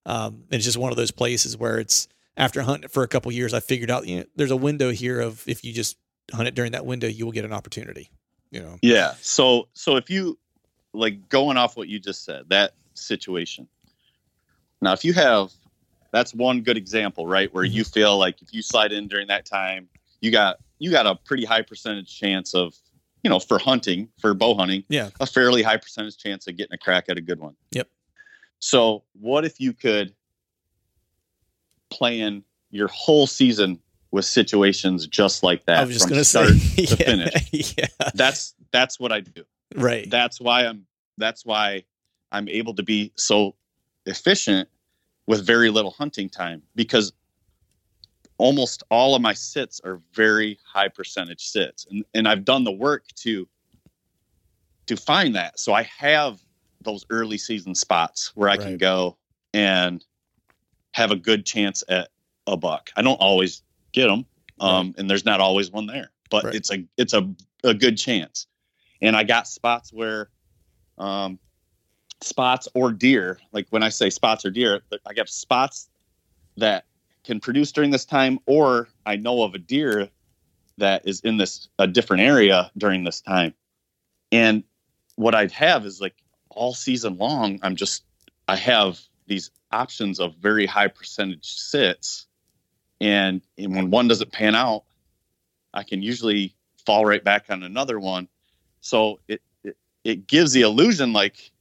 [0.05, 3.07] Um, and it's just one of those places where it's after hunting it for a
[3.07, 5.97] couple years, I figured out you know there's a window here of if you just
[6.31, 8.09] hunt it during that window, you will get an opportunity.
[8.51, 8.77] You know.
[8.81, 9.13] Yeah.
[9.21, 10.37] So so if you
[10.93, 13.67] like going off what you just said, that situation.
[14.81, 15.51] Now, if you have
[16.11, 17.53] that's one good example, right?
[17.53, 17.91] Where you mm-hmm.
[17.91, 19.89] feel like if you slide in during that time,
[20.21, 22.75] you got you got a pretty high percentage chance of,
[23.23, 26.73] you know, for hunting, for bow hunting, yeah, a fairly high percentage chance of getting
[26.73, 27.55] a crack at a good one.
[27.71, 27.89] Yep.
[28.59, 30.13] So, what if you could
[31.89, 33.79] plan your whole season
[34.11, 37.75] with situations just like that I was just from start say, to yeah, finish?
[37.77, 37.85] Yeah.
[38.13, 39.43] That's that's what I do.
[39.75, 40.09] Right.
[40.09, 40.85] That's why I'm
[41.17, 41.83] that's why
[42.31, 43.55] I'm able to be so
[44.05, 44.69] efficient
[45.27, 47.13] with very little hunting time because
[48.37, 52.71] almost all of my sits are very high percentage sits and, and i've done the
[52.71, 53.47] work to
[54.85, 56.41] to find that so i have
[56.81, 58.61] those early season spots where i right.
[58.61, 59.15] can go
[59.53, 60.03] and
[60.91, 62.09] have a good chance at
[62.47, 63.61] a buck i don't always
[63.91, 64.25] get them
[64.59, 64.95] um, right.
[64.97, 66.55] and there's not always one there but right.
[66.55, 67.29] it's a it's a,
[67.63, 68.47] a good chance
[69.03, 70.29] and i got spots where
[70.97, 71.39] um,
[72.23, 73.39] spots or deer.
[73.51, 75.89] Like when I say spots or deer, I get spots
[76.57, 76.85] that
[77.23, 80.09] can produce during this time, or I know of a deer
[80.77, 83.53] that is in this a different area during this time.
[84.31, 84.63] And
[85.15, 86.15] what I'd have is like
[86.49, 88.03] all season long, I'm just
[88.47, 92.27] I have these options of very high percentage sits.
[92.99, 94.83] And, and when one doesn't pan out,
[95.73, 98.27] I can usually fall right back on another one.
[98.83, 101.51] So it, it, it gives the illusion like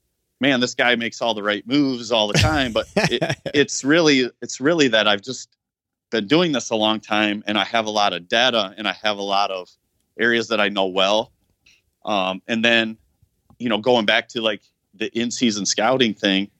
[0.43, 2.73] man, this guy makes all the right moves all the time.
[2.73, 5.49] But it, it's really, it's really that I've just
[6.11, 8.93] been doing this a long time and I have a lot of data and I
[9.05, 9.71] have a lot of
[10.19, 11.31] areas that I know well.
[12.05, 12.99] Um, and then,
[13.59, 14.63] you know, going back to like
[14.95, 16.51] the in season scouting thing,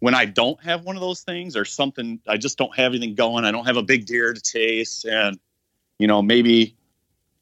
[0.00, 3.14] when I don't have one of those things or something, I just don't have anything
[3.14, 3.44] going.
[3.44, 5.04] I don't have a big deer to chase.
[5.04, 5.38] And,
[6.00, 6.76] you know, maybe,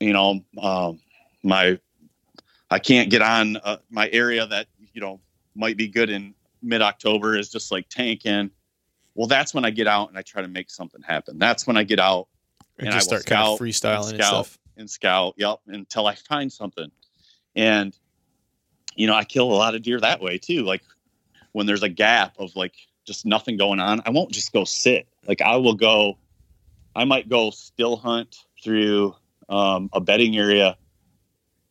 [0.00, 1.00] you know, um,
[1.42, 1.78] my,
[2.70, 5.20] I can't get on uh, my area that, you know,
[5.54, 8.50] might be good in mid October is just like tanking.
[9.14, 11.38] Well, that's when I get out and I try to make something happen.
[11.38, 12.28] That's when I get out
[12.78, 15.34] and, and I start kind of freestyling and, scout, and, and scout.
[15.38, 16.90] Yep, until I find something.
[17.54, 17.96] And
[18.94, 20.64] you know, I kill a lot of deer that way too.
[20.64, 20.82] Like
[21.52, 22.74] when there's a gap of like
[23.06, 25.08] just nothing going on, I won't just go sit.
[25.26, 26.18] Like I will go.
[26.94, 29.14] I might go still hunt through
[29.48, 30.76] um, a bedding area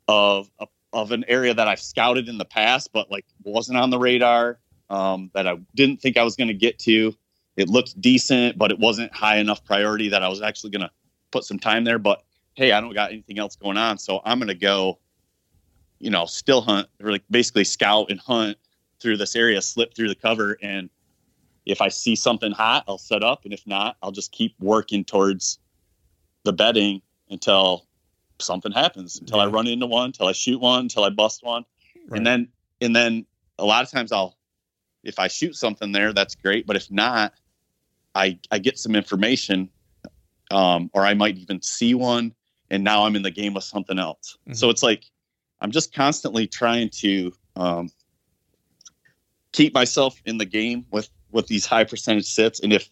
[0.08, 3.90] of a of an area that I've scouted in the past, but like wasn't on
[3.90, 7.14] the radar, um, that I didn't think I was going to get to.
[7.58, 10.92] It looked decent, but it wasn't high enough priority that I was actually going to
[11.32, 12.00] put some time there.
[12.00, 12.24] But
[12.54, 15.00] hey, I don't got anything else going on, so I'm going to go,
[16.00, 18.58] you know, still hunt, really basically scout and hunt
[19.02, 20.90] through this area, slip through the cover, and
[21.66, 25.04] if I see something hot, I'll set up, and if not, I'll just keep working
[25.04, 25.60] towards
[26.44, 27.86] the bedding until
[28.40, 29.44] something happens until yeah.
[29.44, 31.66] I run into one, until I shoot one, until I bust one.
[32.08, 32.18] Right.
[32.18, 32.48] And then
[32.82, 33.26] and then
[33.58, 34.38] a lot of times I'll
[35.04, 36.66] if I shoot something there, that's great.
[36.66, 37.34] But if not,
[38.14, 39.70] I I get some information,
[40.52, 42.34] um, or I might even see one,
[42.70, 44.38] and now I'm in the game with something else.
[44.42, 44.54] Mm-hmm.
[44.54, 45.06] So it's like
[45.62, 47.90] I'm just constantly trying to um,
[49.52, 52.90] keep myself in the game with with these high percentage sits, and if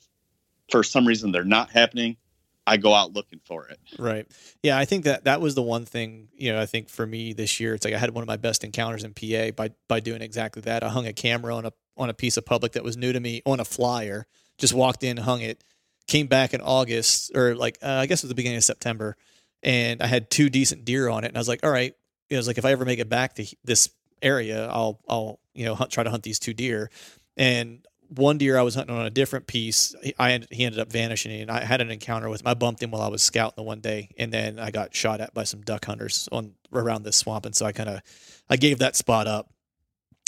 [0.72, 2.18] for some reason they're not happening,
[2.66, 3.80] I go out looking for it.
[4.00, 4.26] Right.
[4.62, 7.34] Yeah, I think that that was the one thing, you know, I think for me
[7.34, 10.00] this year, it's like I had one of my best encounters in PA by by
[10.00, 10.84] doing exactly that.
[10.84, 13.20] I hung a camera on a on a piece of public that was new to
[13.20, 14.26] me on a flyer,
[14.58, 15.64] just walked in, hung it,
[16.08, 19.18] came back in August or like uh, I guess it was the beginning of September,
[19.62, 21.94] and I had two decent deer on it and I was like, all right,
[22.30, 23.90] it was like if I ever make it back to this
[24.22, 26.90] area, I'll I'll, you know, hunt, try to hunt these two deer.
[27.36, 29.96] And one deer I was hunting on a different piece.
[30.20, 32.48] I he ended up vanishing, and I had an encounter with him.
[32.48, 35.22] I bumped him while I was scouting the one day, and then I got shot
[35.22, 38.02] at by some duck hunters on around this swamp, and so I kind of
[38.50, 39.50] I gave that spot up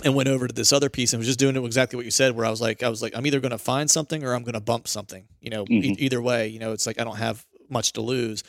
[0.03, 2.35] and went over to this other piece and was just doing exactly what you said.
[2.35, 4.43] Where I was like, I was like, I'm either going to find something or I'm
[4.43, 5.25] going to bump something.
[5.39, 5.91] You know, mm-hmm.
[5.91, 8.43] e- either way, you know, it's like I don't have much to lose,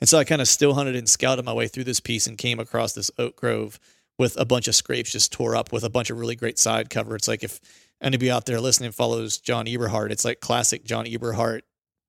[0.00, 2.36] and so I kind of still hunted and scouted my way through this piece and
[2.36, 3.78] came across this oak grove
[4.20, 6.90] with a bunch of scrapes just tore up with a bunch of really great side
[6.90, 7.16] cover.
[7.16, 7.58] It's like if
[8.00, 11.62] anybody out there listening follows John Eberhart, it's like classic John Eberhart,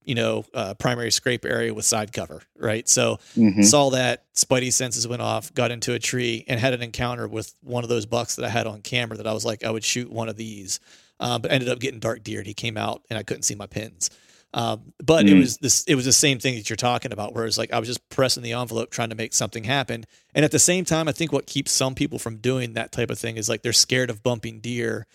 [0.04, 2.88] you know, uh, primary scrape area with side cover, right?
[2.90, 3.62] So mm-hmm.
[3.62, 7.54] saw that, Spidey senses went off, got into a tree, and had an encounter with
[7.62, 9.84] one of those bucks that I had on camera that I was like, I would
[9.84, 10.80] shoot one of these,
[11.20, 12.48] uh, but ended up getting dark deered.
[12.48, 14.10] He came out and I couldn't see my pins.
[14.54, 15.40] Um, but it Mm.
[15.40, 17.80] was this it was the same thing that you're talking about, where it's like I
[17.80, 20.04] was just pressing the envelope trying to make something happen.
[20.36, 23.10] And at the same time, I think what keeps some people from doing that type
[23.10, 25.08] of thing is like they're scared of bumping deer.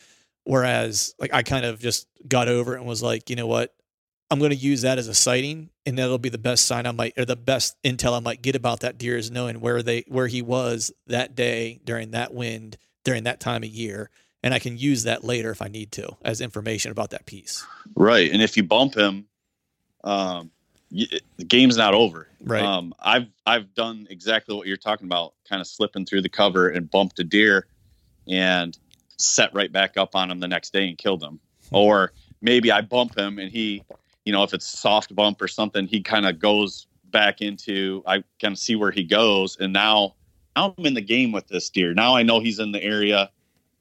[0.46, 3.74] Whereas like I kind of just got over it and was like, you know what?
[4.30, 6.92] I'm going to use that as a sighting, and that'll be the best sign I
[6.92, 10.04] might, or the best intel I might get about that deer is knowing where they,
[10.08, 14.10] where he was that day during that wind during that time of year,
[14.42, 17.64] and I can use that later if I need to as information about that piece.
[17.94, 18.32] Right.
[18.32, 19.26] And if you bump him,
[20.02, 20.50] um,
[20.90, 22.28] the game's not over.
[22.40, 22.62] Right.
[22.62, 26.68] Um, I've I've done exactly what you're talking about, kind of slipping through the cover
[26.68, 27.66] and bumped a deer,
[28.28, 28.76] and
[29.18, 31.40] set right back up on him the next day and killed him.
[31.72, 33.82] Or maybe I bump him and he,
[34.24, 38.02] you know, if it's soft bump or something, he kind of goes back into.
[38.06, 40.14] I kind of see where he goes, and now
[40.54, 41.94] now I'm in the game with this deer.
[41.94, 43.30] Now I know he's in the area,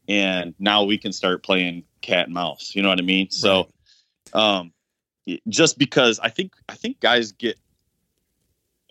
[0.07, 2.73] and now we can start playing cat and mouse.
[2.75, 3.29] You know what I mean?
[3.31, 3.69] So,
[4.33, 4.71] um,
[5.49, 7.57] just because I think I think guys get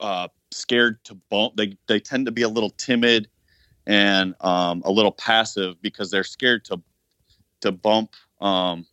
[0.01, 3.29] uh, scared to bump, they they tend to be a little timid
[3.87, 6.83] and um, a little passive because they're scared to
[7.61, 8.87] to bump um,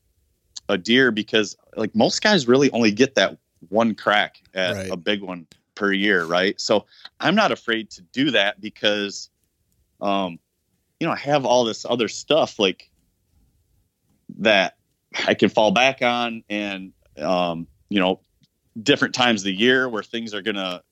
[0.69, 3.37] a deer because like most guys really only get that
[3.69, 4.91] one crack at Right.
[4.91, 6.59] a big one per year, right?
[6.59, 6.85] So
[7.19, 9.29] I'm not afraid to do that because,
[9.99, 10.39] um,
[10.99, 12.89] you know, I have all this other stuff like
[14.39, 14.77] that
[15.27, 18.21] I can fall back on, and um, you know,
[18.81, 20.83] different times of the year where things are gonna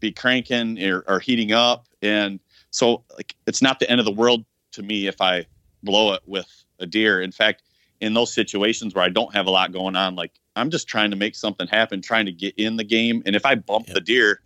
[0.00, 2.40] be cranking or, or heating up, and
[2.72, 5.46] so like it's not the end of the world to me if I
[5.82, 6.48] blow it with
[6.80, 7.20] a deer.
[7.20, 7.62] In fact,
[8.00, 11.10] in those situations where I don't have a lot going on, like I'm just trying
[11.10, 13.22] to make something happen, trying to get in the game.
[13.24, 13.94] And if I bump Yep.
[13.94, 14.40] the deer,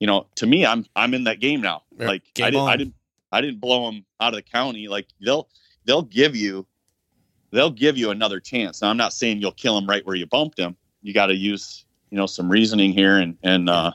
[0.00, 1.82] you know, to me, I'm I'm in that game now.
[1.98, 2.94] Like Game I didn't I didn't
[3.32, 4.88] I didn't blow them out of the county.
[4.88, 5.48] Like they'll
[5.84, 6.66] they'll give you
[7.50, 8.80] they'll give you another chance.
[8.80, 10.76] Now I'm not saying you'll kill them right where you bumped them.
[11.02, 13.92] You got to use you know some reasoning here and and uh,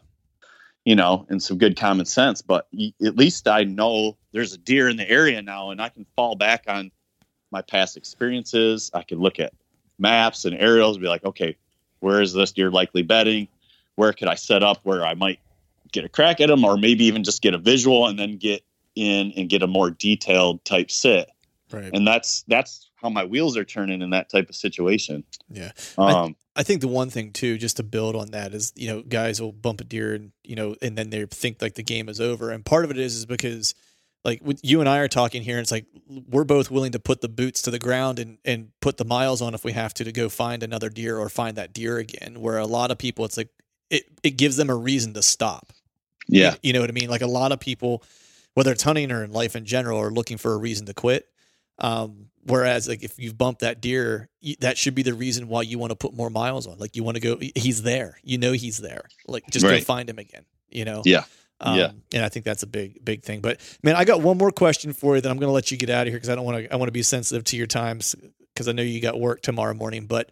[0.85, 2.41] you know and some good common sense.
[2.41, 2.67] But
[3.05, 6.35] at least I know there's a deer in the area now, and I can fall
[6.35, 6.91] back on
[7.51, 8.91] my past experiences.
[8.93, 9.53] I can look at
[9.99, 11.55] maps and aerials, and be like, okay,
[11.99, 13.47] where is this deer likely bedding?
[13.95, 15.39] Where could I set up where I might
[15.91, 18.63] get a crack at them, or maybe even just get a visual and then get
[18.95, 21.29] in and get a more detailed type sit.
[21.71, 21.89] Right.
[21.93, 25.23] And that's that's how my wheels are turning in that type of situation.
[25.49, 25.71] Yeah.
[25.97, 29.01] Um, I think the one thing too, just to build on that, is you know
[29.01, 32.09] guys will bump a deer and you know, and then they think like the game
[32.09, 32.51] is over.
[32.51, 33.73] And part of it is is because
[34.23, 36.99] like with you and I are talking here, and it's like we're both willing to
[36.99, 39.93] put the boots to the ground and and put the miles on if we have
[39.95, 42.41] to to go find another deer or find that deer again.
[42.41, 43.49] Where a lot of people, it's like
[43.89, 45.71] it it gives them a reason to stop.
[46.27, 47.09] yeah, You, you know what I mean?
[47.09, 48.03] Like a lot of people,
[48.55, 51.27] whether it's hunting or in life in general, are looking for a reason to quit.
[51.79, 54.29] Um, whereas like if you've bumped that deer,
[54.59, 56.77] that should be the reason why you want to put more miles on.
[56.77, 58.17] Like you want to go, he's there.
[58.23, 59.05] You know he's there.
[59.27, 60.45] Like just go find him again.
[60.69, 61.01] You know.
[61.05, 61.23] Yeah.
[61.59, 61.91] Um, Yeah.
[62.13, 63.41] And I think that's a big big thing.
[63.41, 65.21] But man, I got one more question for you.
[65.21, 66.73] That I'm going to let you get out of here because I don't want to.
[66.73, 68.15] I want to be sensitive to your times
[68.53, 70.07] because I know you got work tomorrow morning.
[70.07, 70.29] But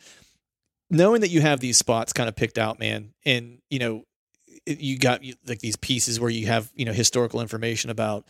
[0.90, 4.04] knowing that you have these spots kind of picked out, man, and you know
[4.66, 8.26] you got like these pieces where you have you know historical information about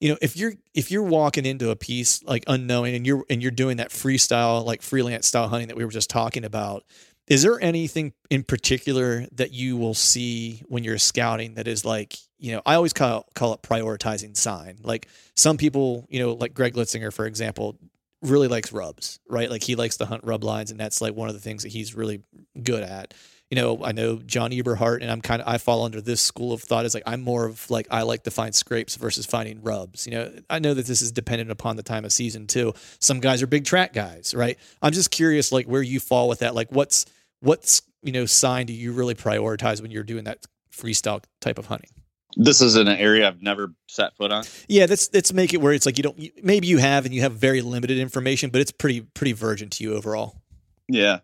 [0.00, 3.42] you know if you're if you're walking into a piece like unknowing and you're and
[3.42, 6.84] you're doing that freestyle like freelance style hunting that we were just talking about
[7.28, 12.16] is there anything in particular that you will see when you're scouting that is like
[12.38, 14.78] you know i always call, call it prioritizing sign.
[14.82, 17.76] Like some people you know like greg litzinger for example
[18.22, 19.50] really likes rubs right?
[19.50, 21.70] Like he likes to hunt rub lines and that's like one of the things that
[21.70, 22.22] he's really
[22.62, 23.14] good at
[23.50, 26.52] you know, I know John Eberhart, and I'm kind of I fall under this school
[26.52, 29.60] of thought is like I'm more of like I like to find scrapes versus finding
[29.62, 30.06] rubs.
[30.06, 32.72] You know, I know that this is dependent upon the time of season too.
[33.00, 34.56] Some guys are big track guys, right?
[34.80, 36.54] I'm just curious, like where you fall with that.
[36.54, 37.06] Like, what's
[37.40, 41.66] what's you know sign do you really prioritize when you're doing that freestyle type of
[41.66, 41.90] hunting?
[42.36, 44.44] this is an area I've never set foot on.
[44.68, 47.12] Yeah, let's let's make it where it's like you don't you- maybe you have and
[47.12, 50.40] you have very limited information, but it's pretty pretty virgin to you overall.
[50.88, 51.18] Yeah.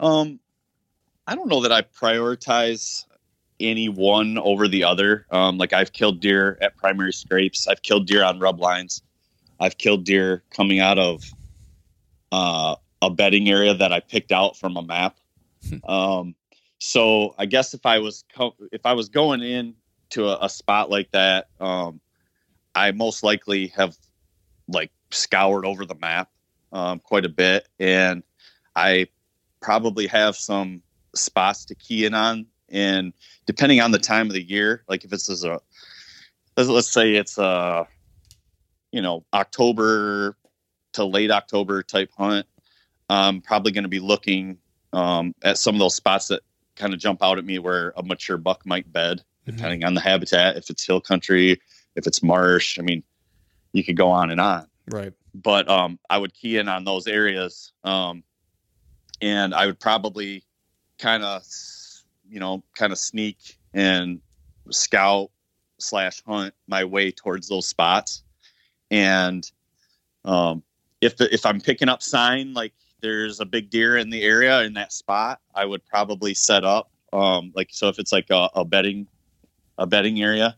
[0.00, 0.40] Um,
[1.26, 3.04] I don't know that I prioritize
[3.58, 5.26] any one over the other.
[5.30, 7.66] Um, like I've killed deer at primary scrapes.
[7.66, 9.02] I've killed deer on rub lines.
[9.58, 11.24] I've killed deer coming out of
[12.32, 15.16] uh, a bedding area that I picked out from a map.
[15.88, 16.34] um,
[16.78, 19.74] so I guess if I was co- if I was going in
[20.10, 22.00] to a, a spot like that, um,
[22.74, 23.96] I most likely have
[24.68, 26.30] like scoured over the map
[26.72, 28.22] um, quite a bit, and
[28.76, 29.08] I
[29.60, 30.82] probably have some
[31.16, 32.46] spots to key in on.
[32.68, 33.12] And
[33.46, 35.60] depending on the time of the year, like if this is a,
[36.56, 37.86] let's, say it's a,
[38.92, 40.36] you know, October
[40.94, 42.46] to late October type hunt,
[43.08, 44.58] I'm probably going to be looking
[44.92, 46.42] um, at some of those spots that
[46.74, 49.56] kind of jump out at me where a mature buck might bed, Mm-hmm.
[49.56, 50.56] depending on the habitat.
[50.56, 51.60] If it's hill country,
[51.94, 53.04] if it's marsh, I mean,
[53.72, 54.66] you could go on and on.
[54.90, 55.12] Right.
[55.34, 58.24] But um, I would key in on those areas, um,
[59.20, 60.42] and I would probably
[60.98, 61.42] kind of,
[62.28, 64.20] you know, kind of sneak and
[64.70, 65.30] scout
[65.78, 68.22] slash hunt my way towards those spots.
[68.90, 69.50] And
[70.24, 70.62] um,
[71.00, 74.62] if the, if I'm picking up sign like there's a big deer in the area
[74.62, 78.50] in that spot, I would probably set up um, like so if it's like a,
[78.54, 79.06] a bedding
[79.78, 80.56] a bedding area,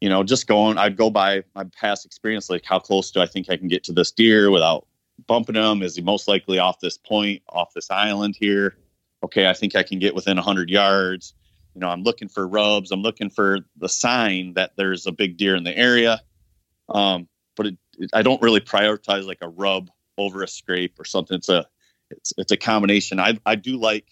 [0.00, 0.78] you know, just going.
[0.78, 3.84] I'd go by my past experience, like how close do I think I can get
[3.84, 4.86] to this deer without
[5.26, 5.82] bumping him?
[5.82, 8.76] Is he most likely off this point, off this island here?
[9.24, 11.34] Okay, I think I can get within 100 yards.
[11.74, 12.90] You know, I'm looking for rubs.
[12.90, 16.20] I'm looking for the sign that there's a big deer in the area.
[16.88, 21.04] Um, but it, it, I don't really prioritize like a rub over a scrape or
[21.04, 21.36] something.
[21.36, 21.66] It's a
[22.10, 23.20] it's it's a combination.
[23.20, 24.08] I I do like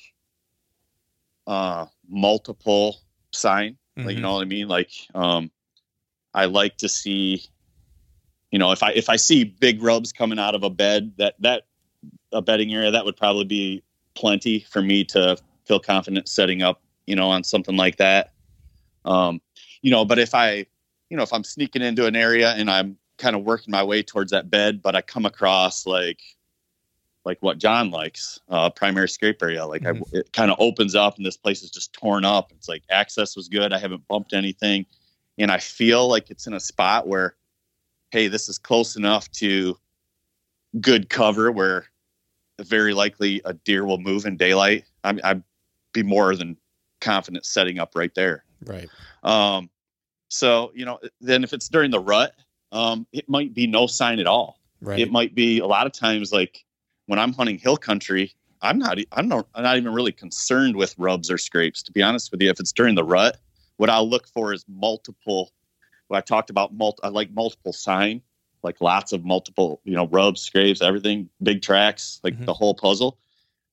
[1.46, 2.96] uh multiple
[3.32, 3.78] sign.
[3.96, 4.22] Like you Mhm.
[4.22, 4.68] know what I mean?
[4.68, 5.50] Like um
[6.34, 7.42] I like to see
[8.50, 11.34] you know if I if I see big rubs coming out of a bed that
[11.40, 11.62] that
[12.32, 13.82] a bedding area that would probably be
[14.16, 18.32] plenty for me to feel confident setting up you know on something like that.
[19.04, 19.40] Um
[19.82, 20.66] you know but if i
[21.10, 24.02] you know if i'm sneaking into an area and i'm kind of working my way
[24.02, 26.20] towards that bed but i come across like
[27.24, 31.16] like what john likes uh primary scrape area like I, it kind of opens up
[31.16, 32.50] and this place is just torn up.
[32.52, 33.72] It's like access was good.
[33.72, 34.86] I haven't bumped anything.
[35.38, 37.36] And i feel like it's in a spot where
[38.10, 39.78] hey this is close enough to
[40.80, 41.86] good cover where
[42.64, 45.42] very likely a deer will move in daylight I'm, i'd
[45.92, 46.56] be more than
[47.00, 48.88] confident setting up right there Right.
[49.22, 49.70] um,
[50.28, 52.32] so you know, then if it's during the rut,
[52.72, 54.58] um, it might be no sign at all.
[54.80, 54.98] Right.
[54.98, 56.64] It might be a lot of times like
[57.06, 60.94] when I'm hunting hill country, I'm not I'm not I'm not even really concerned with
[60.98, 61.82] rubs or scrapes.
[61.84, 63.36] To be honest with you, if it's during the rut,
[63.76, 65.52] what I'll look for is multiple.
[66.08, 68.22] What I talked about, mul- I like multiple sign,
[68.66, 72.46] like lots of multiple, you know, rubs, scrapes, everything, big tracks, like Mhm.
[72.46, 73.16] the whole puzzle.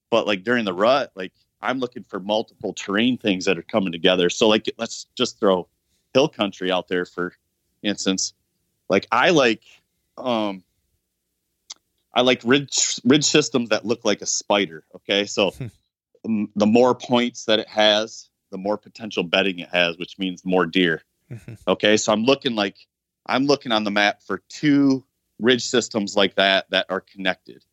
[0.08, 3.92] But like during the rut, like I'm looking for multiple terrain things that are coming
[3.92, 4.30] together.
[4.30, 5.68] So like let's just throw
[6.14, 7.34] hill country out there for
[7.82, 8.34] instance.
[8.88, 9.64] Like I like
[10.16, 10.62] um
[12.14, 14.84] I like ridge ridge systems that look like a spider.
[14.94, 15.26] Okay.
[15.26, 15.52] So
[16.24, 20.44] um, the more points that it has, the more potential bedding it has, which means
[20.44, 21.02] more deer.
[21.30, 21.58] Mhm.
[21.66, 21.96] Okay.
[21.96, 22.76] So I'm looking like
[23.26, 25.04] I'm looking on the map for two
[25.38, 27.64] ridge systems like that that are connected.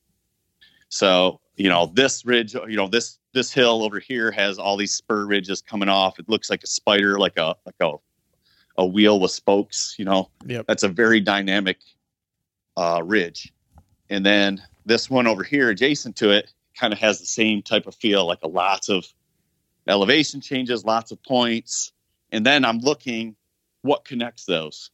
[0.89, 4.93] So, you know, this ridge, you know, this this hill over here has all these
[4.93, 6.19] spur ridges coming off.
[6.19, 7.93] It looks like a spider, like a like a
[8.77, 10.29] a wheel with spokes, you know.
[10.45, 10.65] Yep.
[10.67, 11.79] That's a very dynamic
[12.77, 13.53] uh ridge.
[14.09, 17.87] And then this one over here adjacent to it kind of has the same type
[17.87, 19.05] of feel, like a lots of
[19.87, 21.93] elevation changes, lots of points.
[22.31, 23.35] And then I'm looking
[23.81, 24.91] what connects those.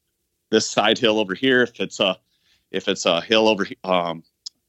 [0.49, 2.17] This side hill over here, if it's a
[2.71, 4.23] if it's a hill over um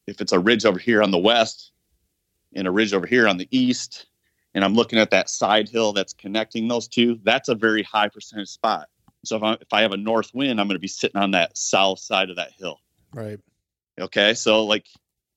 [0.06, 1.72] if it's a ridge over here on the west
[2.54, 4.06] and a ridge over here on the east,
[4.54, 8.08] and I'm looking at that side hill that's connecting those two, that's a very high
[8.08, 8.88] percentage spot.
[9.24, 11.32] So if I, if I have a north wind, I'm going to be sitting on
[11.32, 12.80] that south side of that hill.
[13.12, 13.38] Right.
[14.00, 14.34] Okay.
[14.34, 14.86] So like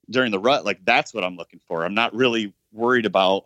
[0.10, 1.84] during the rut, like that's what I'm looking for.
[1.84, 3.46] I'm not really worried about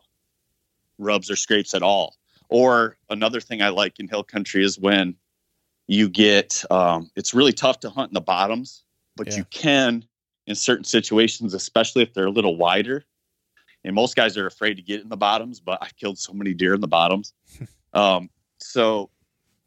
[0.97, 2.15] rubs or scrapes at all.
[2.49, 5.15] Or another thing I like in hill country is when
[5.87, 8.83] you get, um, it's really tough to hunt in the bottoms,
[9.15, 9.37] but Yeah.
[9.37, 10.05] you can
[10.47, 13.05] in certain situations, especially if they're a little wider.
[13.83, 16.53] And most guys are afraid to get in the bottoms, but I've killed so many
[16.53, 17.33] deer in the bottoms.
[17.93, 19.09] um, so,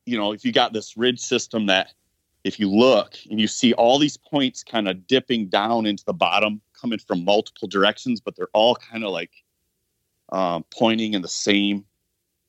[0.07, 1.95] you know, if you got this ridge system that
[2.45, 6.13] if you look and you see all these points kind of dipping down into the
[6.13, 9.33] bottom, coming from multiple directions, but they're all kind of like
[10.31, 11.85] um, pointing in the same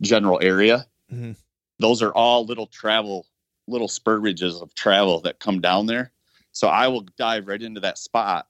[0.02, 0.86] general area.
[1.12, 1.36] Mhm.
[1.80, 3.26] Those are all little travel,
[3.70, 6.12] little spur ridges of travel that come down there.
[6.52, 8.48] So I will dive right into that spot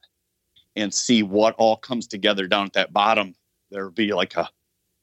[0.75, 3.35] and see what all comes together down at that bottom.
[3.69, 4.49] There will be like a,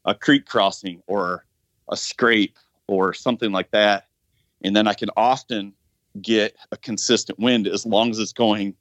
[0.05, 1.45] a creek crossing or
[1.91, 2.57] a scrape
[2.89, 4.07] or something like that.
[4.63, 5.75] And then I can often
[6.23, 8.75] get a consistent wind as long as it's going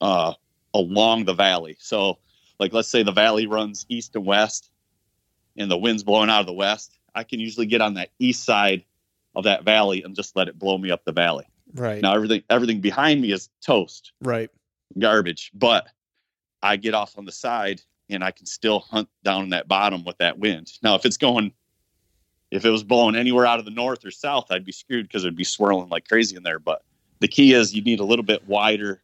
[0.00, 0.34] uh,
[0.74, 1.76] along the valley.
[1.78, 2.18] So,
[2.58, 4.70] like, let's say the valley runs east and west,
[5.56, 6.98] and the wind's blowing out of the west.
[7.14, 8.84] I can usually get on that east side
[9.38, 11.46] of that valley and just let it blow me up the valley.
[11.72, 12.02] Right.
[12.02, 14.50] Now, everything everything behind me is toast, Right.
[14.98, 15.86] garbage, but
[16.60, 17.80] I get off on the side
[18.10, 20.72] and I can still hunt down in that bottom with that wind.
[20.82, 21.52] Now, if it's going,
[22.50, 25.22] if it was blowing anywhere out of the north or south, I'd be screwed because
[25.24, 26.58] it'd be swirling like crazy in there.
[26.58, 26.82] But
[27.20, 29.00] the key is you need a little bit wider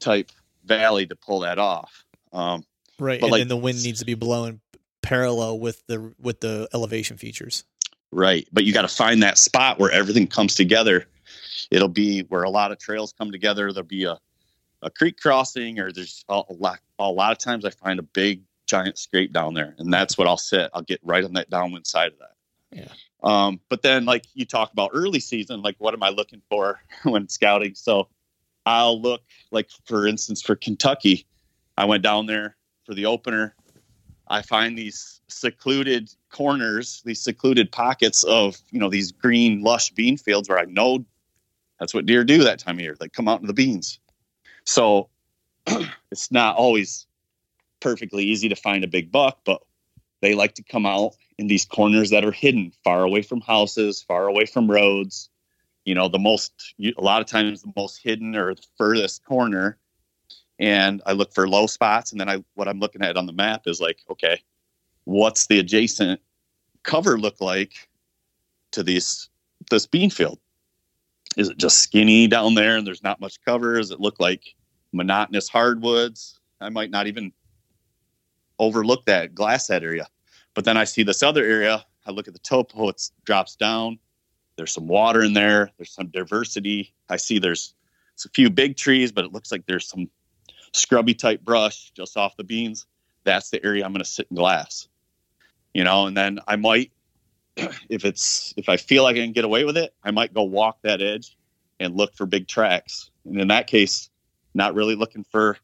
[0.00, 0.30] type
[0.64, 2.04] valley to pull that off.
[2.32, 2.64] Um,
[3.00, 4.60] Right, But, and like, then the wind needs to be blowing
[5.02, 7.64] parallel with the with the elevation features.
[8.10, 8.48] Right.
[8.52, 11.06] But you got to find that spot where everything comes together.
[11.70, 13.72] It'll be where a lot of trails come together.
[13.72, 14.18] There'll be a,
[14.82, 16.78] a creek crossing, or there's a, a lot.
[16.98, 20.26] A lot of times, I find a big giant scrape down there, and that's what
[20.26, 20.70] I'll sit.
[20.72, 22.32] I'll get right on that downwind side of that.
[22.70, 22.92] Yeah.
[23.22, 26.80] Um, but then, like you talk about early season, like what am I looking for
[27.02, 27.74] when scouting?
[27.74, 28.08] So
[28.64, 31.26] I'll look, like for instance, for Kentucky,
[31.76, 33.54] I went down there for the opener.
[34.30, 40.16] I find these secluded corners, these secluded pockets of, you know, these green, lush bean
[40.16, 41.04] fields where I know
[41.78, 42.96] that's what deer do that time of year.
[42.98, 43.98] They come out in the beans.
[44.64, 45.08] So
[46.10, 47.06] it's not always
[47.80, 49.62] perfectly easy to find a big buck, but
[50.20, 54.02] they like to come out in these corners that are hidden, far away from houses,
[54.02, 55.30] far away from roads.
[55.84, 59.78] You know, the most, a lot of times, the most hidden or the furthest corner.
[60.58, 62.10] And I look for low spots.
[62.10, 64.42] And then I, what I'm looking at on the map is like, okay,
[65.04, 66.20] what's the adjacent
[66.82, 67.88] cover look like
[68.72, 69.28] to these,
[69.70, 70.38] this bean field?
[71.36, 73.76] Is it just skinny down there and there's not much cover?
[73.76, 74.54] Does it look like
[74.92, 76.40] monotonous hardwoods?
[76.60, 77.32] I might not even
[78.58, 80.08] overlook that glass head area.
[80.54, 81.84] But then I see this other area.
[82.04, 83.98] I look at the topo, it drops down.
[84.56, 85.70] There's some water in there.
[85.76, 86.92] There's some diversity.
[87.08, 87.74] I see there's,
[88.24, 90.10] a few big trees, but it looks like there's some
[90.72, 92.86] scrubby type brush just off the beans.
[93.24, 94.88] That's the area I'm going to sit in glass.
[95.74, 96.92] You know, and then I might,
[97.56, 100.42] if it's if I feel like I can get away with it, I might go
[100.42, 101.36] walk that edge
[101.80, 103.10] and look for big tracks.
[103.24, 104.10] And in that case,
[104.54, 105.58] not really looking for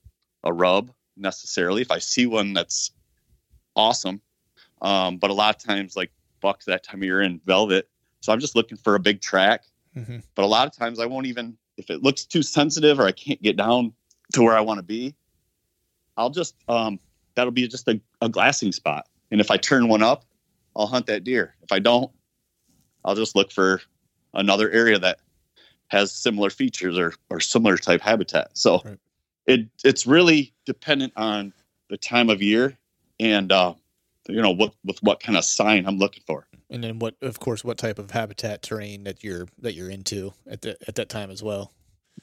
[0.44, 1.82] a rub necessarily.
[1.82, 2.92] If I see one that's
[3.74, 4.20] awesome,
[4.82, 7.88] um, but a lot of times like bucks that time of year in velvet,
[8.20, 9.64] so I'm just looking for a big track.
[9.96, 10.18] Mm-hmm.
[10.34, 13.12] But a lot of times I won't even if it looks too sensitive or I
[13.12, 13.92] can't get down
[14.34, 15.14] to where I want to be.
[16.16, 17.00] I'll just um,
[17.34, 20.24] that'll be just a, a glassing spot, and if I turn one up,
[20.76, 21.54] I'll hunt that deer.
[21.62, 22.10] If I don't,
[23.04, 23.80] I'll just look for
[24.32, 25.18] another area that
[25.88, 28.56] has similar features or, or similar type habitat.
[28.56, 28.98] So Right.
[29.46, 31.52] it it's really dependent on
[31.90, 32.76] the time of year
[33.20, 33.74] and uh,
[34.28, 36.46] you know what with what kind of sign I'm looking for.
[36.70, 40.32] And then what, of course, what type of habitat terrain that you're that you're into
[40.48, 41.72] at the, at that time as well.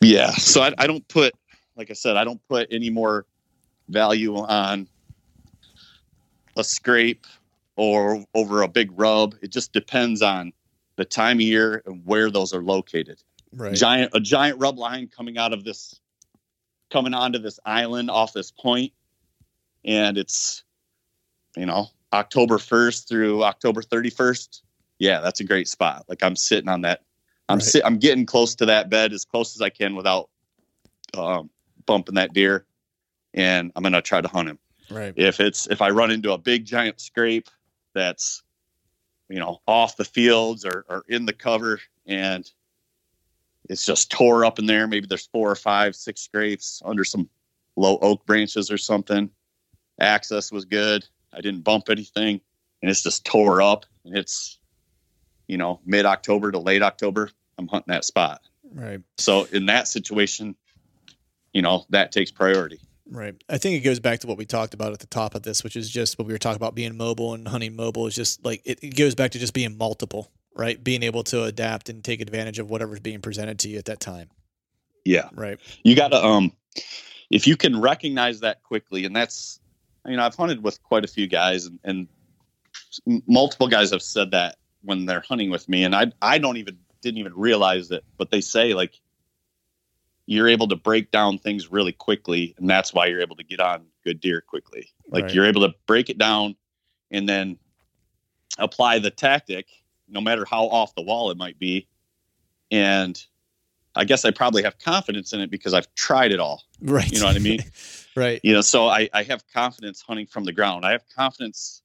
[0.02, 0.32] Yeah.
[0.32, 1.34] So I, I don't put,
[1.82, 3.26] like I said, I don't put any more
[3.90, 4.88] value on
[6.56, 7.26] a scrape
[7.76, 9.34] or over a big rub.
[9.42, 10.54] It just depends on
[10.96, 13.24] the time of year and where those are located.
[13.52, 13.74] Right.
[13.74, 16.00] Giant, a giant rub line coming out of this,
[16.92, 18.94] coming onto this island off this point,
[19.84, 20.64] and it's,
[21.58, 24.62] you know, October 1st through October 31st.
[25.00, 26.06] Yeah, that's a great spot.
[26.08, 27.02] Like I'm sitting on that.
[27.50, 27.66] I'm Right.
[27.66, 30.30] sit, I'm getting close to that bed as close as I can without
[31.18, 31.50] um,
[31.86, 32.66] bumping that deer,
[33.34, 34.60] and I'm gonna try to hunt him.
[34.90, 35.14] Right.
[35.16, 37.50] If it's if I run into a big giant scrape
[37.94, 38.44] that's
[39.30, 42.50] you know off the fields or, or in the cover and
[43.70, 47.30] it's just tore up in there, maybe there's four or five, six scrapes under some
[47.76, 49.30] low oak branches or something.
[50.00, 51.06] Access was good.
[51.32, 52.42] I didn't bump anything,
[52.82, 53.86] and it's just tore up.
[54.04, 54.60] And it's
[55.48, 57.30] you know mid October to late October.
[57.58, 58.42] I'm hunting that spot.
[58.74, 59.02] Right.
[59.18, 60.56] So in that situation,
[61.54, 62.80] you know that takes priority.
[63.10, 63.36] Right.
[63.50, 65.66] I think it goes back to what we talked about at the top of this,
[65.66, 68.46] which is just what we were talking about being mobile and hunting mobile is just
[68.46, 70.82] like it, it goes back to just being multiple, right?
[70.82, 74.00] Being able to adapt and take advantage of whatever's being presented to you at that
[74.00, 74.30] time.
[75.04, 75.30] Yeah.
[75.34, 75.60] Right.
[75.84, 76.54] you got to um
[77.32, 79.60] if you can recognize that quickly and that's
[80.06, 82.08] you know i've hunted with quite a few guys and, and
[83.28, 86.78] multiple guys have said that when they're hunting with me and i i don't even
[87.02, 89.00] didn't even realize it but they say like
[90.28, 93.60] you're able to break down things really quickly and that's why you're able to get
[93.60, 95.34] on good deer quickly like Right.
[95.34, 96.56] you're able to break it down
[97.10, 97.58] and then
[98.58, 99.68] apply the tactic
[100.08, 101.88] no matter how off the wall it might be
[102.70, 103.26] and
[103.96, 107.12] i guess i probably have confidence in it because i've tried it all Right.
[107.12, 107.60] You know what I mean?
[108.16, 108.40] right.
[108.44, 111.82] you know so I, I have confidence hunting from the ground i have confidence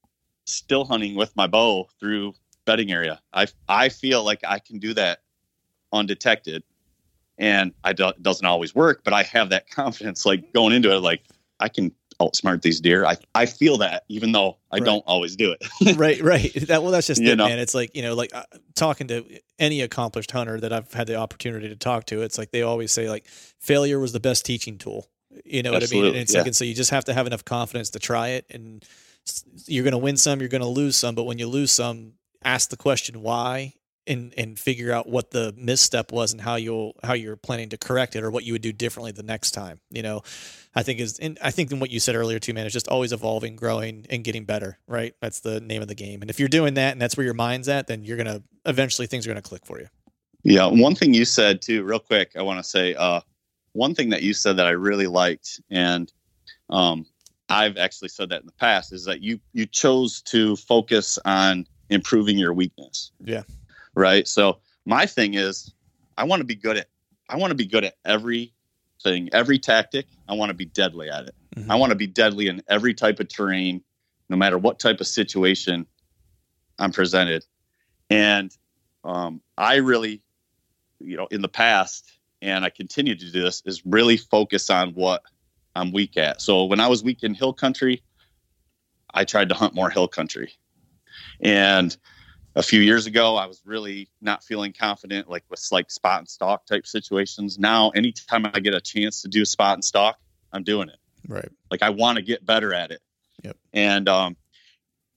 [0.47, 2.34] still hunting with my bow through
[2.64, 5.20] bedding area i i feel like i can do that
[5.93, 6.62] undetected
[7.39, 10.93] and i do, it doesn't always work but i have that confidence like going into
[10.93, 11.22] it like
[11.61, 14.84] i can outsmart these deer i i feel that even though i Right.
[14.84, 16.53] don't always do it right, right.
[16.68, 17.47] That well, that's just You it, know.
[17.47, 17.59] man.
[17.59, 19.24] It's like you know, like uh, talking to
[19.59, 22.22] any accomplished hunter that I've had the opportunity to talk to.
[22.22, 23.26] It's like they always say, like
[23.61, 25.07] failure was the best teaching tool.
[25.45, 26.05] You know what I mean?
[26.07, 26.41] And it's yeah.
[26.41, 28.82] like, and so you just have to have enough confidence to try it, and
[29.66, 31.14] you're going to win some, you're going to lose some.
[31.14, 32.14] But when you lose some,
[32.45, 33.74] ask the question why,
[34.07, 37.77] and and figure out what the misstep was and how you'll how you're planning to
[37.77, 39.81] correct it or what you would do differently the next time.
[39.91, 40.23] You know,
[40.75, 42.89] I think is and I think in what you said earlier too, man, is just
[42.89, 44.79] always evolving, growing, and getting better.
[44.87, 46.23] Right, that's the name of the game.
[46.23, 49.07] And if you're doing that and that's where your mind's at, then you're gonna eventually
[49.07, 49.89] things are gonna click for you.
[50.43, 53.21] Yeah, one thing you said too, real quick, I want to say uh,
[53.73, 56.13] one thing that you said that I really liked, and
[56.71, 57.05] um,
[57.49, 61.67] I've actually said that in the past, is that you you chose to focus on
[61.91, 63.11] improving your weakness.
[63.25, 63.43] Yeah
[63.97, 64.29] right?
[64.29, 65.73] So my thing is,
[66.17, 66.87] I want to be good at,
[67.29, 70.07] I want to be good at everything, every tactic.
[70.29, 71.35] I want to be deadly at it.
[71.57, 71.71] Mm-hmm.
[71.71, 73.83] I want to be deadly in every type of terrain,
[74.29, 75.87] no matter what type of situation
[76.79, 77.45] I'm presented.
[78.11, 78.57] And
[79.03, 80.23] um, I really,
[81.01, 84.91] you know, in the past, and I continue to do this, is really focus on
[84.91, 85.23] what
[85.75, 86.41] I'm weak at.
[86.41, 88.03] So when I was weak in hill country,
[89.13, 90.53] I tried to hunt more hill country.
[91.41, 91.97] And
[92.57, 96.29] a few years ago, I was really not feeling confident, like with like spot and
[96.29, 97.59] stock type situations.
[97.59, 100.19] Now, anytime I get a chance to do spot and stock,
[100.53, 100.97] I'm doing it.
[101.29, 101.49] Right.
[101.71, 103.03] Like I want to get better at it.
[103.45, 103.57] Yep.
[103.75, 104.37] And, um,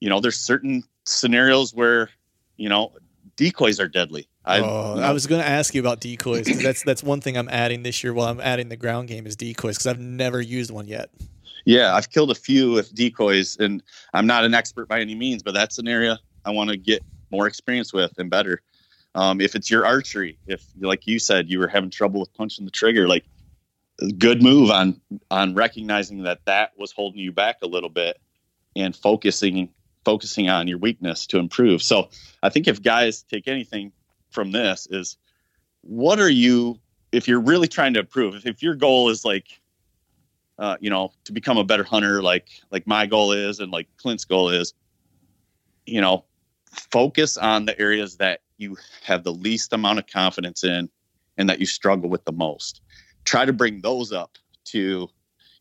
[0.02, 2.10] you know, there's certain scenarios where,
[2.58, 2.92] you know,
[3.38, 4.28] decoys are deadly.
[4.44, 7.38] I, oh, I was going to ask you about decoys because that's that's one thing
[7.38, 10.42] I'm adding this year while I'm adding the ground game is decoys because I've never
[10.42, 11.10] used one yet.
[11.66, 13.84] Yeah, I've killed a few with decoys, and
[14.14, 17.04] I'm not an expert by any means, but that's an area I want to get
[17.32, 18.62] more experience with and better.
[19.16, 22.66] Um, if it's your archery, if like you said, you were having trouble with punching
[22.66, 23.26] the trigger, like
[24.18, 28.20] good move on on recognizing that that was holding you back a little bit
[28.76, 29.70] and focusing
[30.06, 31.82] focusing on your weakness to improve.
[31.82, 32.10] So
[32.42, 33.92] I think if guys take anything
[34.30, 35.18] from this is
[35.82, 36.80] what are you
[37.12, 39.60] if you're really trying to improve if, if your goal is like
[40.58, 43.88] uh, you know to become a better hunter like like my goal is and like
[43.98, 44.74] clint's goal is
[45.86, 46.26] you know
[46.72, 50.90] focus on the areas that you have the least amount of confidence in
[51.38, 52.82] and that you struggle with the most.
[53.24, 55.10] Try to bring those up to,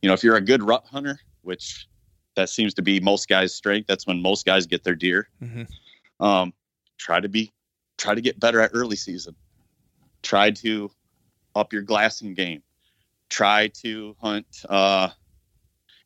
[0.03, 1.89] you know, if you're a good rut hunter, which
[2.35, 5.29] that seems to be most guys' strength, that's when most guys get their deer.
[5.43, 6.25] Mm-hmm.
[6.25, 6.53] Um,
[6.99, 7.53] try to be,
[7.97, 9.35] try to get better at early season.
[10.23, 10.91] Try to
[11.55, 12.63] up your glassing game.
[13.29, 15.11] Try to hunt, uh,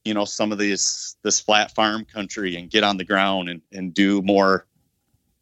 [0.05, 3.63] you know, some of these this flat farm country and get on the ground and,
[3.73, 4.67] and do more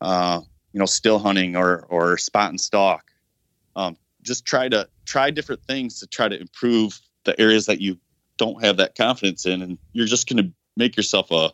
[0.00, 0.40] uh,
[0.72, 3.04] you know, still hunting or or spot and stalk.
[3.76, 7.98] Um, just try to try different things to try to improve the areas that you
[8.36, 11.52] don't have that confidence in, and you're just going to make yourself a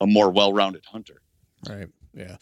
[0.00, 1.20] a more well-rounded hunter.
[1.68, 1.88] Right.
[2.14, 2.36] Yeah.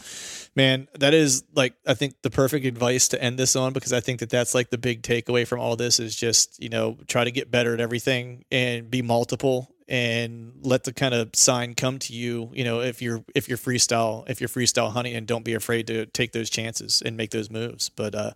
[0.55, 4.01] Man, that is like I think the perfect advice to end this on because I
[4.01, 7.25] think that that's like the big takeaway from all this is just, you know, try
[7.25, 11.99] to get better at everything and be multiple and let the kind of sign come
[12.01, 15.45] to you, you know, if you're if you're freestyle, if you're freestyle hunting and don't
[15.45, 17.89] be afraid to take those chances and make those moves.
[17.89, 18.33] But uh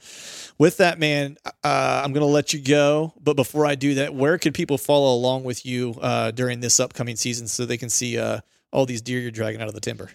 [0.58, 4.38] with that man, uh I'm to let you go, but before I do that, where
[4.38, 8.18] could people follow along with you uh during this upcoming season so they can see
[8.18, 8.40] uh
[8.72, 10.10] all these deer you're dragging out of the timber?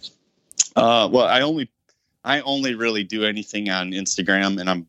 [0.76, 1.70] Uh, well, I only
[2.24, 4.88] I only really do anything on Instagram, and I'm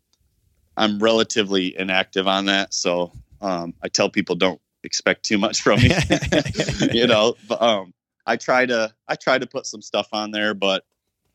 [0.76, 2.74] I'm relatively inactive on that.
[2.74, 5.90] So um, I tell people don't expect too much from me.
[6.92, 7.92] you know, but, um,
[8.26, 10.84] I try to I try to put some stuff on there, but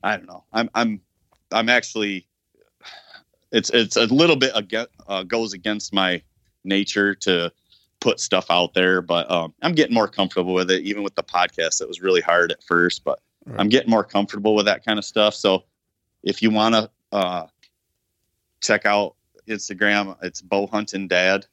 [0.03, 0.43] I don't know.
[0.51, 1.01] I'm I'm
[1.51, 2.27] I'm actually
[3.51, 6.21] it's it's a little bit against, uh, goes against my
[6.63, 7.51] nature to
[7.99, 10.81] put stuff out there, but um, I'm getting more comfortable with it.
[10.81, 13.59] Even with the podcast, it was really hard at first, but Right.
[13.59, 15.33] I'm getting more comfortable with that kind of stuff.
[15.33, 15.63] So
[16.23, 17.47] if you want to uh,
[18.61, 19.15] check out
[19.47, 21.47] Instagram, it's Bow Hunting Dad.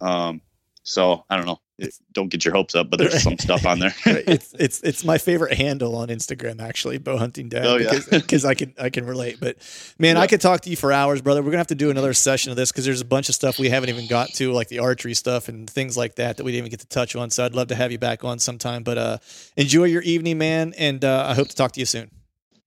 [0.00, 0.40] Um,
[0.84, 1.60] so I don't know.
[1.76, 3.92] It, don't get your hopes up, but there's some stuff on there.
[4.06, 7.66] it's it's it's my favorite handle on Instagram actually, bow hunting dad.
[7.66, 7.98] Oh, yeah.
[8.10, 9.38] because, I can I can relate.
[9.40, 9.56] But
[9.98, 10.22] man, yeah.
[10.22, 11.42] I could talk to you for hours, brother.
[11.42, 13.58] We're gonna have to do another session of this because there's a bunch of stuff
[13.58, 16.52] we haven't even got to, like the archery stuff and things like that that we
[16.52, 17.30] didn't even get to touch on.
[17.30, 18.84] So I'd love to have you back on sometime.
[18.84, 19.18] But uh,
[19.56, 22.10] enjoy your evening, man, and uh, I hope to talk to you soon.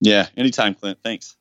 [0.01, 0.99] Yeah, anytime, Clint.
[1.01, 1.36] Thanks.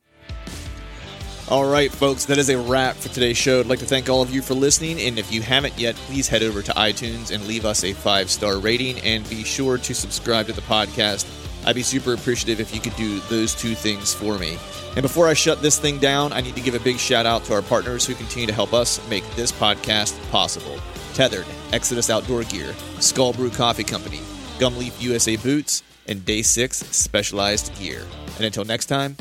[1.48, 3.60] All right, folks, that is a wrap for today's show.
[3.60, 5.00] I'd like to thank all of you for listening.
[5.00, 8.32] And if you haven't yet, please head over to iTunes and leave us a five
[8.32, 11.24] star rating and be sure to subscribe to the podcast.
[11.64, 14.58] I'd be super appreciative if you could do those two things for me.
[14.96, 17.44] And before I shut this thing down, I need to give a big shout out
[17.44, 20.80] to our partners who continue to help us make this podcast possible
[21.14, 24.20] Tethrd, Exodus Outdoor Gear, Skull Brew Coffee Company,
[24.58, 28.02] Gumleaf USA Boots, and Day 6 Specialized Gear.
[28.36, 29.16] And until next time,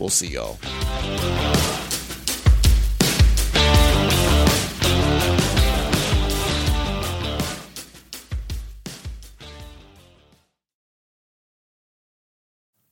[0.00, 0.58] we'll see y'all.